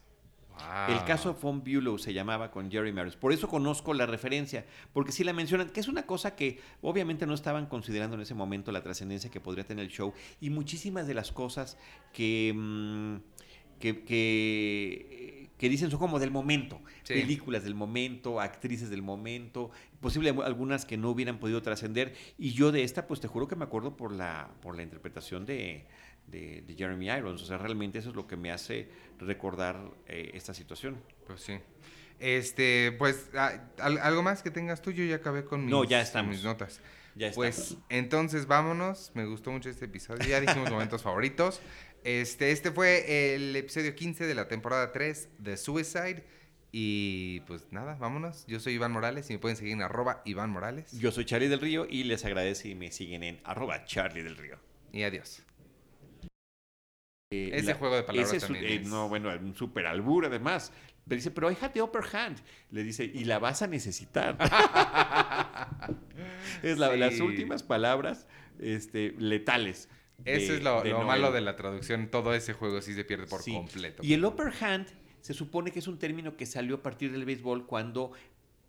Wow. 0.59 0.95
El 0.95 1.03
caso 1.05 1.33
Von 1.33 1.63
Bulow 1.63 1.97
se 1.97 2.13
llamaba 2.13 2.51
con 2.51 2.69
Jerry 2.69 2.91
Maris. 2.91 3.15
Por 3.15 3.31
eso 3.31 3.47
conozco 3.47 3.93
la 3.93 4.05
referencia, 4.05 4.65
porque 4.93 5.11
sí 5.11 5.23
la 5.23 5.33
mencionan, 5.33 5.69
que 5.69 5.79
es 5.79 5.87
una 5.87 6.03
cosa 6.03 6.35
que 6.35 6.59
obviamente 6.81 7.25
no 7.25 7.33
estaban 7.33 7.65
considerando 7.67 8.15
en 8.15 8.21
ese 8.21 8.35
momento 8.35 8.71
la 8.71 8.83
trascendencia 8.83 9.29
que 9.31 9.39
podría 9.39 9.65
tener 9.65 9.85
el 9.85 9.91
show 9.91 10.13
y 10.41 10.49
muchísimas 10.49 11.07
de 11.07 11.13
las 11.13 11.31
cosas 11.31 11.77
que, 12.13 12.53
mm, 12.55 13.15
que, 13.79 14.03
que, 14.03 15.49
que 15.57 15.69
dicen 15.69 15.89
son 15.89 15.99
como 15.99 16.19
del 16.19 16.31
momento. 16.31 16.81
Sí. 17.03 17.13
Películas 17.13 17.63
del 17.63 17.75
momento, 17.75 18.39
actrices 18.39 18.89
del 18.89 19.01
momento, 19.01 19.71
posible 20.01 20.29
algunas 20.29 20.85
que 20.85 20.97
no 20.97 21.09
hubieran 21.09 21.39
podido 21.39 21.61
trascender. 21.61 22.13
Y 22.37 22.51
yo 22.51 22.71
de 22.71 22.83
esta, 22.83 23.07
pues 23.07 23.19
te 23.19 23.27
juro 23.27 23.47
que 23.47 23.55
me 23.55 23.63
acuerdo 23.63 23.95
por 23.95 24.11
la, 24.11 24.51
por 24.61 24.75
la 24.75 24.83
interpretación 24.83 25.45
de, 25.45 25.85
de, 26.31 26.61
de 26.61 26.75
Jeremy 26.75 27.09
Irons. 27.09 27.41
O 27.41 27.45
sea, 27.45 27.57
realmente 27.57 27.99
eso 27.99 28.09
es 28.09 28.15
lo 28.15 28.27
que 28.27 28.35
me 28.37 28.51
hace 28.51 28.89
recordar 29.19 29.79
eh, 30.07 30.31
esta 30.33 30.53
situación. 30.53 31.01
Pues 31.27 31.41
sí. 31.41 31.59
Este, 32.19 32.91
pues, 32.97 33.29
ah, 33.35 33.53
¿al- 33.79 33.97
¿algo 33.99 34.21
más 34.23 34.43
que 34.43 34.51
tengas 34.51 34.81
tú? 34.81 34.91
Yo 34.91 35.03
ya 35.05 35.15
acabé 35.17 35.45
con 35.45 35.61
mis, 35.61 35.71
No, 35.71 35.83
ya 35.83 36.01
estamos. 36.01 36.31
mis 36.35 36.43
notas. 36.43 36.81
Ya 37.15 37.31
Pues 37.31 37.57
estamos. 37.57 37.83
entonces 37.89 38.45
vámonos. 38.45 39.11
Me 39.13 39.25
gustó 39.25 39.51
mucho 39.51 39.69
este 39.69 39.85
episodio. 39.85 40.27
Ya 40.27 40.39
dijimos 40.41 40.69
momentos 40.71 41.01
favoritos. 41.01 41.61
Este, 42.03 42.51
este 42.51 42.71
fue 42.71 43.35
el 43.35 43.55
episodio 43.55 43.93
15 43.95 44.25
de 44.25 44.35
la 44.35 44.47
temporada 44.47 44.91
3 44.91 45.29
de 45.39 45.57
Suicide. 45.57 46.23
Y 46.71 47.39
pues 47.41 47.65
nada, 47.71 47.95
vámonos. 47.95 48.45
Yo 48.47 48.59
soy 48.59 48.73
Iván 48.73 48.91
Morales 48.91 49.29
y 49.29 49.33
me 49.33 49.39
pueden 49.39 49.57
seguir 49.57 49.73
en 49.73 49.81
arroba 49.81 50.21
Iván 50.25 50.51
Morales. 50.51 50.91
Yo 50.99 51.11
soy 51.11 51.25
Charlie 51.25 51.47
del 51.47 51.59
Río 51.61 51.87
y 51.89 52.03
les 52.03 52.23
agradezco 52.25 52.67
y 52.67 52.75
me 52.75 52.91
siguen 52.91 53.23
en 53.23 53.39
arroba 53.43 53.85
Charlie 53.85 54.21
del 54.21 54.37
Río. 54.37 54.57
Y 54.93 55.01
adiós. 55.03 55.41
Eh, 57.31 57.51
Ese 57.53 57.75
juego 57.75 57.95
de 57.95 58.01
palabras 58.01 58.33
ese 58.33 58.47
también 58.47 58.65
eh, 58.65 58.75
es- 58.77 58.87
No, 58.87 59.07
bueno, 59.07 59.29
un 59.39 59.55
super 59.55 59.85
albur 59.85 60.25
además. 60.25 60.73
Le 61.05 61.15
dice, 61.15 61.29
pero 61.29 61.51
the 61.53 61.81
upper 61.81 62.01
hand. 62.15 62.39
Le 62.71 62.83
dice, 62.83 63.03
y 63.05 63.23
la 63.25 63.37
vas 63.37 63.61
a 63.61 63.67
necesitar. 63.67 64.35
es 66.63 66.77
la- 66.79 66.91
Sí. 66.91 66.97
las 66.97 67.19
últimas 67.19 67.61
palabras 67.61 68.25
este, 68.59 69.13
letales. 69.19 69.89
Eso 70.25 70.53
es 70.53 70.63
lo, 70.63 70.83
malo 71.05 71.31
de 71.31 71.41
la 71.41 71.55
traducción. 71.55 72.09
Todo 72.09 72.33
ese 72.33 72.53
juego 72.53 72.81
sí 72.81 72.95
se 72.95 73.05
pierde 73.05 73.27
por 73.27 73.43
Sí. 73.43 73.53
completo. 73.53 74.01
Y 74.03 74.13
el 74.13 74.25
upper 74.25 74.51
hand 74.63 74.87
se 75.21 75.35
supone 75.35 75.71
que 75.71 75.79
es 75.79 75.87
un 75.87 75.99
término 75.99 76.35
que 76.35 76.47
salió 76.47 76.77
a 76.77 76.81
partir 76.81 77.11
del 77.11 77.25
béisbol 77.25 77.67
cuando 77.67 78.11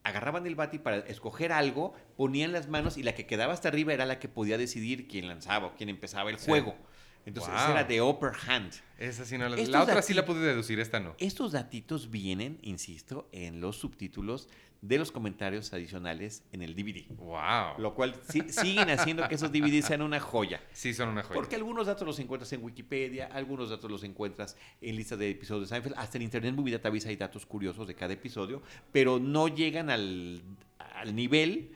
agarraban 0.03 0.47
el 0.47 0.55
bate 0.55 0.77
y 0.77 0.81
para 0.81 0.99
escoger 0.99 1.51
algo 1.53 1.95
ponían 2.17 2.53
las 2.53 2.69
manos 2.69 2.99
y 2.99 3.03
la 3.03 3.15
que 3.15 3.27
quedaba 3.27 3.53
hasta 3.55 3.69
arriba 3.69 3.93
era 3.95 4.05
la 4.07 4.19
que 4.19 4.29
podía 4.29 4.59
decidir 4.59 5.09
quién 5.09 5.29
lanzaba 5.29 5.69
o 5.69 5.77
quién 5.77 5.89
empezaba 5.89 6.29
el 6.31 6.39
Sí. 6.39 6.47
juego. 6.47 6.77
Entonces, 7.27 7.53
Wow. 7.53 7.63
esa 7.63 7.71
era 7.73 7.85
de 7.85 8.01
Upper 8.03 8.33
Hand. 8.49 8.73
Esa 8.99 9.25
sí 9.25 9.37
no 9.39 9.49
la... 9.49 9.57
La 9.57 9.83
otra 9.83 10.03
sí 10.03 10.15
la 10.15 10.25
pude 10.25 10.41
deducir, 10.41 10.81
esta 10.81 11.01
no. 11.01 11.15
Estos 11.19 11.53
datitos 11.53 12.11
vienen, 12.11 12.59
insisto, 12.63 13.29
en 13.33 13.61
los 13.61 13.77
subtítulos 13.77 14.49
de 14.83 14.97
los 14.97 15.13
comentarios 15.13 15.75
adicionales 15.75 16.43
en 16.53 16.63
el 16.63 16.75
DVD. 16.75 17.07
Wow. 17.17 17.79
Lo 17.79 17.95
cual 17.95 18.15
sí- 18.31 18.49
siguen 18.49 18.89
haciendo 18.89 19.29
que 19.29 19.35
esos 19.35 19.53
DVDs 19.53 19.85
sean 19.85 20.01
una 20.01 20.19
joya. 20.21 20.63
Sí, 20.73 20.95
son 20.95 21.11
una 21.11 21.23
joya. 21.23 21.35
Porque 21.35 21.57
algunos 21.57 21.87
datos 21.87 22.07
los 22.07 22.19
encuentras 22.19 22.51
en 22.55 22.65
Wikipedia, 22.65 23.27
algunos 23.27 23.69
datos 23.69 23.91
los 23.91 24.03
encuentras 24.05 24.57
en 24.81 24.97
listas 24.97 25.19
de 25.19 25.29
episodios 25.31 25.69
de 25.69 25.75
Seinfeld, 25.75 25.97
hasta 25.99 26.17
en 26.17 26.23
Internet 26.23 26.55
Movie 26.55 26.73
Database 26.73 27.11
hay 27.11 27.17
datos 27.17 27.45
curiosos 27.45 27.87
de 27.87 27.95
cada 27.95 28.15
episodio, 28.15 28.63
pero 28.91 29.19
no 29.19 29.49
llegan 29.49 29.91
al, 29.91 30.41
al 30.79 31.15
nivel 31.15 31.73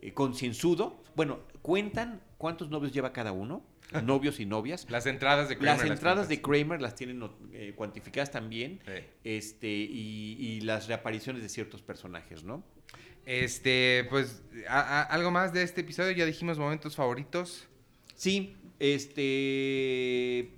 eh, 0.00 0.14
concienzudo. 0.14 1.02
Bueno, 1.14 1.40
cuentan 1.60 2.22
cuántos 2.38 2.70
novios 2.70 2.90
lleva 2.92 3.12
cada 3.12 3.32
uno, 3.32 3.62
novios 4.04 4.40
y 4.40 4.46
novias. 4.46 4.86
Las 4.90 5.06
entradas 5.06 5.48
de 5.48 5.56
Kramer. 5.58 5.78
Las 5.78 5.90
entradas 5.90 6.28
de. 6.28 6.40
Kramer 6.42 6.80
las 6.82 6.94
tienen 6.94 7.22
eh, 7.52 7.72
cuantificadas 7.76 8.30
también, 8.30 8.80
Sí. 8.86 9.02
este, 9.24 9.68
y, 9.68 10.36
y 10.38 10.60
las 10.62 10.88
reapariciones 10.88 11.42
de 11.42 11.48
ciertos 11.48 11.82
personajes, 11.82 12.44
¿no? 12.44 12.64
Este, 13.24 14.06
pues, 14.08 14.42
a- 14.68 14.80
a- 14.80 15.02
algo 15.02 15.30
más 15.30 15.52
de 15.52 15.62
este 15.62 15.80
episodio. 15.80 16.12
Ya 16.12 16.24
dijimos 16.26 16.58
momentos 16.58 16.94
favoritos. 16.96 17.66
Sí, 18.14 18.56
este. 18.78 20.52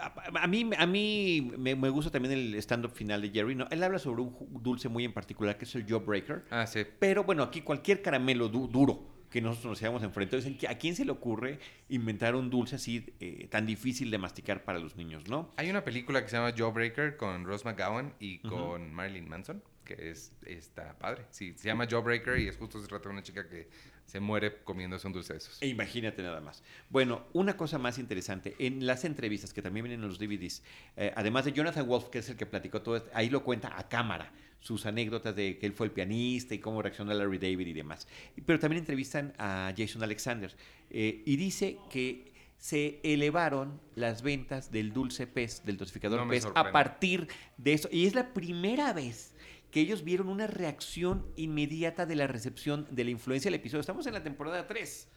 A, 0.00 0.42
a 0.42 0.46
mí, 0.46 0.70
a 0.78 0.86
mí 0.86 1.52
me, 1.58 1.74
me 1.74 1.88
gusta 1.90 2.10
también 2.10 2.32
el 2.32 2.54
stand-up 2.56 2.92
final 2.92 3.20
de 3.20 3.30
Jerry. 3.30 3.54
¿no? 3.56 3.66
Él 3.70 3.82
habla 3.82 3.98
sobre 3.98 4.22
un 4.22 4.62
dulce 4.62 4.88
muy 4.88 5.04
en 5.04 5.12
particular 5.12 5.58
que 5.58 5.64
es 5.64 5.74
el 5.74 5.84
Jawbreaker. 5.86 6.44
Ah, 6.50 6.66
sí. 6.66 6.82
Pero 6.98 7.24
bueno, 7.24 7.42
aquí 7.42 7.62
cualquier 7.62 8.00
caramelo 8.00 8.48
du- 8.48 8.68
duro 8.68 9.17
que 9.30 9.40
nosotros 9.40 9.70
nos 9.72 9.82
hayamos 9.82 10.02
enfrentado, 10.02 10.42
que- 10.58 10.68
¿a 10.68 10.78
quién 10.78 10.94
se 10.96 11.04
le 11.04 11.10
ocurre 11.12 11.58
inventar 11.88 12.34
un 12.34 12.50
dulce 12.50 12.76
así 12.76 13.04
eh, 13.20 13.46
tan 13.50 13.66
difícil 13.66 14.10
de 14.10 14.18
masticar 14.18 14.64
para 14.64 14.78
los 14.78 14.96
niños, 14.96 15.28
no? 15.28 15.52
Hay 15.56 15.68
una 15.70 15.84
película 15.84 16.22
que 16.22 16.28
se 16.28 16.36
llama 16.36 16.52
Jawbreaker 16.56 17.16
con 17.16 17.44
Rose 17.44 17.64
McGowan 17.64 18.14
y 18.20 18.38
con 18.38 18.92
Marilyn 18.92 19.28
Manson, 19.28 19.62
que 19.84 20.10
es, 20.10 20.32
está 20.46 20.96
padre. 20.98 21.24
Sí, 21.30 21.54
se 21.56 21.68
llama 21.68 21.86
Jawbreaker 21.86 22.38
y 22.38 22.48
es 22.48 22.56
justo 22.56 22.80
se 22.80 22.86
trata 22.88 23.04
de 23.08 23.14
una 23.14 23.22
chica 23.22 23.48
que 23.48 23.68
se 24.06 24.20
muere 24.20 24.62
comiéndose 24.64 25.06
un 25.06 25.12
dulce 25.12 25.34
de 25.34 25.38
esos. 25.38 25.60
E 25.60 25.66
imagínate 25.66 26.22
nada 26.22 26.40
más. 26.40 26.62
Bueno, 26.88 27.26
una 27.34 27.56
cosa 27.58 27.76
más 27.78 27.98
interesante, 27.98 28.54
en 28.58 28.86
las 28.86 29.04
entrevistas 29.04 29.52
que 29.52 29.60
también 29.60 29.84
vienen 29.84 30.02
en 30.02 30.08
los 30.08 30.18
DVDs, 30.18 30.62
eh, 30.96 31.12
además 31.14 31.44
de 31.44 31.52
Jonathan 31.52 31.86
Wolf, 31.86 32.08
que 32.08 32.20
es 32.20 32.28
el 32.30 32.36
que 32.36 32.46
platicó 32.46 32.80
todo 32.80 32.96
esto, 32.96 33.10
ahí 33.12 33.28
lo 33.28 33.44
cuenta 33.44 33.78
a 33.78 33.86
cámara, 33.88 34.32
sus 34.60 34.86
anécdotas 34.86 35.34
de 35.34 35.58
que 35.58 35.66
él 35.66 35.72
fue 35.72 35.86
el 35.86 35.92
pianista 35.92 36.54
y 36.54 36.58
cómo 36.58 36.82
reaccionó 36.82 37.12
Larry 37.14 37.38
David 37.38 37.68
y 37.68 37.72
demás. 37.72 38.08
Pero 38.44 38.58
también 38.58 38.80
entrevistan 38.80 39.32
a 39.38 39.72
Jason 39.76 40.02
Alexander 40.02 40.54
eh, 40.90 41.22
y 41.24 41.36
dice 41.36 41.78
que 41.90 42.32
se 42.58 43.00
elevaron 43.04 43.80
las 43.94 44.22
ventas 44.22 44.72
del 44.72 44.92
dulce 44.92 45.26
pez, 45.26 45.64
del 45.64 45.76
dosificador 45.76 46.20
No 46.20 46.28
pez, 46.28 46.42
sorprende. 46.42 46.68
a 46.68 46.72
partir 46.72 47.28
de 47.56 47.72
eso. 47.72 47.88
Y 47.92 48.06
es 48.06 48.14
la 48.14 48.34
primera 48.34 48.92
vez 48.92 49.32
que 49.70 49.80
ellos 49.80 50.02
vieron 50.02 50.28
una 50.28 50.46
reacción 50.46 51.26
inmediata 51.36 52.04
de 52.06 52.16
la 52.16 52.26
recepción 52.26 52.86
de 52.90 53.04
la 53.04 53.10
influencia 53.10 53.50
del 53.50 53.60
episodio. 53.60 53.80
Estamos 53.80 54.06
en 54.06 54.14
la 54.14 54.22
temporada 54.22 54.66
3. 54.66 55.08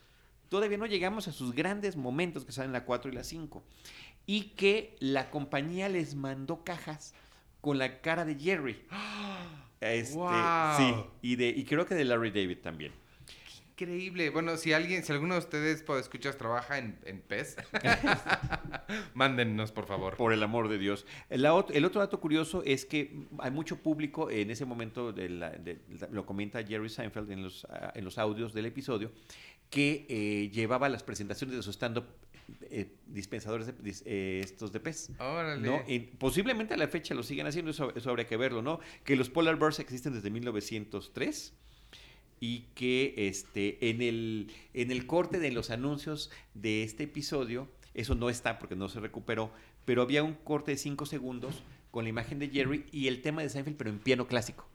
Todavía 0.49 0.77
no 0.77 0.85
llegamos 0.85 1.27
a 1.27 1.31
sus 1.31 1.55
grandes 1.55 1.95
momentos 1.95 2.45
que 2.45 2.51
salen 2.51 2.73
la 2.73 2.85
4 2.85 3.11
y 3.11 3.15
la 3.15 3.23
5. 3.23 3.63
Y 4.27 4.41
que 4.49 4.95
la 4.99 5.31
compañía 5.31 5.89
les 5.89 6.13
mandó 6.13 6.63
cajas 6.63 7.15
con 7.61 7.77
la 7.77 8.01
cara 8.01 8.25
de 8.25 8.35
Jerry. 8.35 8.81
Este. 9.79 10.13
Sí, 10.77 10.93
y, 11.23 11.35
de, 11.37 11.49
y 11.49 11.63
creo 11.65 11.87
que 11.87 11.95
de 11.95 12.05
Larry 12.05 12.29
David 12.29 12.59
también. 12.59 12.91
Increíble. 13.71 14.29
Bueno, 14.29 14.55
si 14.57 14.73
alguien, 14.73 15.03
si 15.03 15.11
alguno 15.11 15.33
de 15.33 15.39
ustedes, 15.39 15.81
por 15.81 15.97
escuchas, 15.97 16.37
trabaja 16.37 16.77
en, 16.77 16.99
en 17.03 17.19
PES, 17.19 17.57
mándennos, 19.15 19.71
por 19.71 19.87
favor. 19.87 20.15
Por 20.17 20.33
el 20.33 20.43
amor 20.43 20.67
de 20.69 20.77
Dios. 20.77 21.05
El, 21.29 21.45
el 21.45 21.85
otro 21.85 21.99
dato 22.01 22.19
curioso 22.19 22.61
es 22.65 22.85
que 22.85 23.25
hay 23.39 23.51
mucho 23.51 23.77
público 23.77 24.29
en 24.29 24.51
ese 24.51 24.65
momento, 24.65 25.11
de 25.13 25.29
la- 25.29 25.49
de- 25.49 25.79
lo 26.11 26.25
comenta 26.27 26.63
Jerry 26.63 26.89
Seinfeld 26.89 27.31
en 27.31 27.43
los, 27.43 27.65
ah, 27.71 27.91
en 27.95 28.05
los 28.05 28.17
audios 28.17 28.53
del 28.53 28.67
episodio, 28.67 29.11
que 29.71 30.05
eh, 30.09 30.49
llevaba 30.53 30.89
las 30.89 31.01
presentaciones 31.03 31.55
de 31.55 31.63
su 31.63 31.71
stand-up 31.71 32.05
eh, 32.61 32.95
dispensadores 33.07 33.67
de, 33.67 33.73
eh, 34.05 34.41
estos 34.43 34.71
de 34.71 34.79
pez. 34.79 35.11
Órale. 35.19 35.61
¿no? 35.61 35.81
Y 35.87 35.99
posiblemente 35.99 36.73
a 36.73 36.77
la 36.77 36.87
fecha 36.87 37.13
lo 37.13 37.23
siguen 37.23 37.47
haciendo, 37.47 37.71
eso, 37.71 37.93
eso 37.95 38.09
habría 38.09 38.25
que 38.27 38.37
verlo, 38.37 38.61
¿no? 38.61 38.79
Que 39.03 39.15
los 39.15 39.29
Polar 39.29 39.57
Bears 39.57 39.79
existen 39.79 40.13
desde 40.13 40.29
1903 40.29 41.53
y 42.39 42.61
que 42.73 43.13
este, 43.17 43.89
en, 43.89 44.01
el, 44.01 44.51
en 44.73 44.91
el 44.91 45.05
corte 45.05 45.39
de 45.39 45.51
los 45.51 45.69
anuncios 45.69 46.31
de 46.53 46.83
este 46.83 47.03
episodio, 47.03 47.69
eso 47.93 48.15
no 48.15 48.29
está 48.29 48.59
porque 48.59 48.75
no 48.75 48.89
se 48.89 48.99
recuperó, 48.99 49.51
pero 49.85 50.01
había 50.01 50.23
un 50.23 50.33
corte 50.33 50.71
de 50.71 50.77
5 50.77 51.05
segundos 51.05 51.63
con 51.91 52.03
la 52.03 52.09
imagen 52.09 52.39
de 52.39 52.49
Jerry 52.49 52.85
y 52.91 53.07
el 53.07 53.21
tema 53.21 53.43
de 53.43 53.49
Seinfeld, 53.49 53.77
pero 53.77 53.89
en 53.89 53.99
piano 53.99 54.27
clásico. 54.27 54.67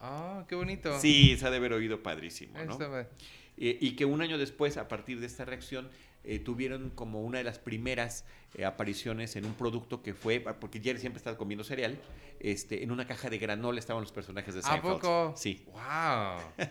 Ah, 0.00 0.44
qué 0.48 0.54
bonito. 0.54 0.98
Sí, 1.00 1.36
se 1.36 1.46
ha 1.46 1.50
de 1.50 1.56
haber 1.56 1.72
oído 1.72 2.02
padrísimo, 2.02 2.54
¿no? 2.54 2.72
Está 2.72 2.88
padre. 2.88 3.08
Eh, 3.56 3.76
y 3.80 3.96
que 3.96 4.04
un 4.04 4.22
año 4.22 4.38
después, 4.38 4.76
a 4.76 4.86
partir 4.86 5.18
de 5.18 5.26
esta 5.26 5.44
reacción, 5.44 5.88
eh, 6.28 6.38
tuvieron 6.38 6.90
como 6.90 7.22
una 7.22 7.38
de 7.38 7.44
las 7.44 7.58
primeras 7.58 8.24
eh, 8.54 8.64
apariciones 8.64 9.34
en 9.36 9.46
un 9.46 9.54
producto 9.54 10.02
que 10.02 10.12
fue, 10.12 10.40
porque 10.40 10.78
Jerry 10.80 11.00
siempre 11.00 11.18
estaba 11.18 11.38
comiendo 11.38 11.64
cereal, 11.64 11.98
este, 12.38 12.82
en 12.82 12.90
una 12.90 13.06
caja 13.06 13.30
de 13.30 13.38
granola 13.38 13.78
estaban 13.78 14.02
los 14.02 14.12
personajes 14.12 14.54
de 14.54 14.60
¿A 14.60 14.64
Seinfeld. 14.64 14.94
poco? 14.94 15.34
Sí. 15.36 15.64
Wow. 15.66 16.66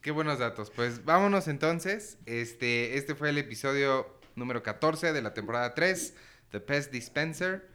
Qué 0.00 0.10
buenos 0.12 0.38
datos. 0.38 0.70
Pues 0.70 1.04
vámonos 1.04 1.48
entonces. 1.48 2.18
Este, 2.26 2.96
este 2.96 3.14
fue 3.14 3.30
el 3.30 3.38
episodio 3.38 4.06
número 4.36 4.62
14 4.62 5.12
de 5.12 5.20
la 5.20 5.34
temporada 5.34 5.74
3, 5.74 6.14
The 6.50 6.60
Pest 6.60 6.92
Dispenser. 6.92 7.68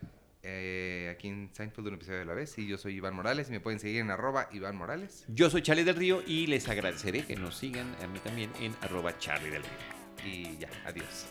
Eh, 0.43 1.09
aquí 1.13 1.27
en 1.27 1.49
Seinfeld, 1.53 1.87
un 1.87 1.95
episodio 1.95 2.19
de 2.19 2.25
la 2.25 2.33
vez. 2.33 2.57
Y 2.57 2.67
yo 2.67 2.77
soy 2.77 2.95
Iván 2.95 3.15
Morales 3.15 3.49
y 3.49 3.51
me 3.51 3.59
pueden 3.59 3.81
seguir 3.81 3.99
en 3.99 4.11
arroba 4.11 4.47
Iván 4.53 4.77
Morales. 4.77 5.25
Yo 5.27 5.49
soy 5.49 5.61
Charlie 5.61 5.83
del 5.83 5.95
Río 5.95 6.23
y 6.25 6.47
les 6.47 6.69
agradeceré 6.69 7.25
que 7.25 7.35
nos 7.35 7.57
sigan 7.57 7.93
a 8.01 8.07
mí 8.07 8.19
también 8.19 8.49
en 8.61 8.73
arroba 8.81 9.17
Charlie 9.19 9.49
del 9.49 9.63
Río 9.63 9.96
y 10.23 10.57
ya, 10.57 10.69
adiós. 10.85 11.27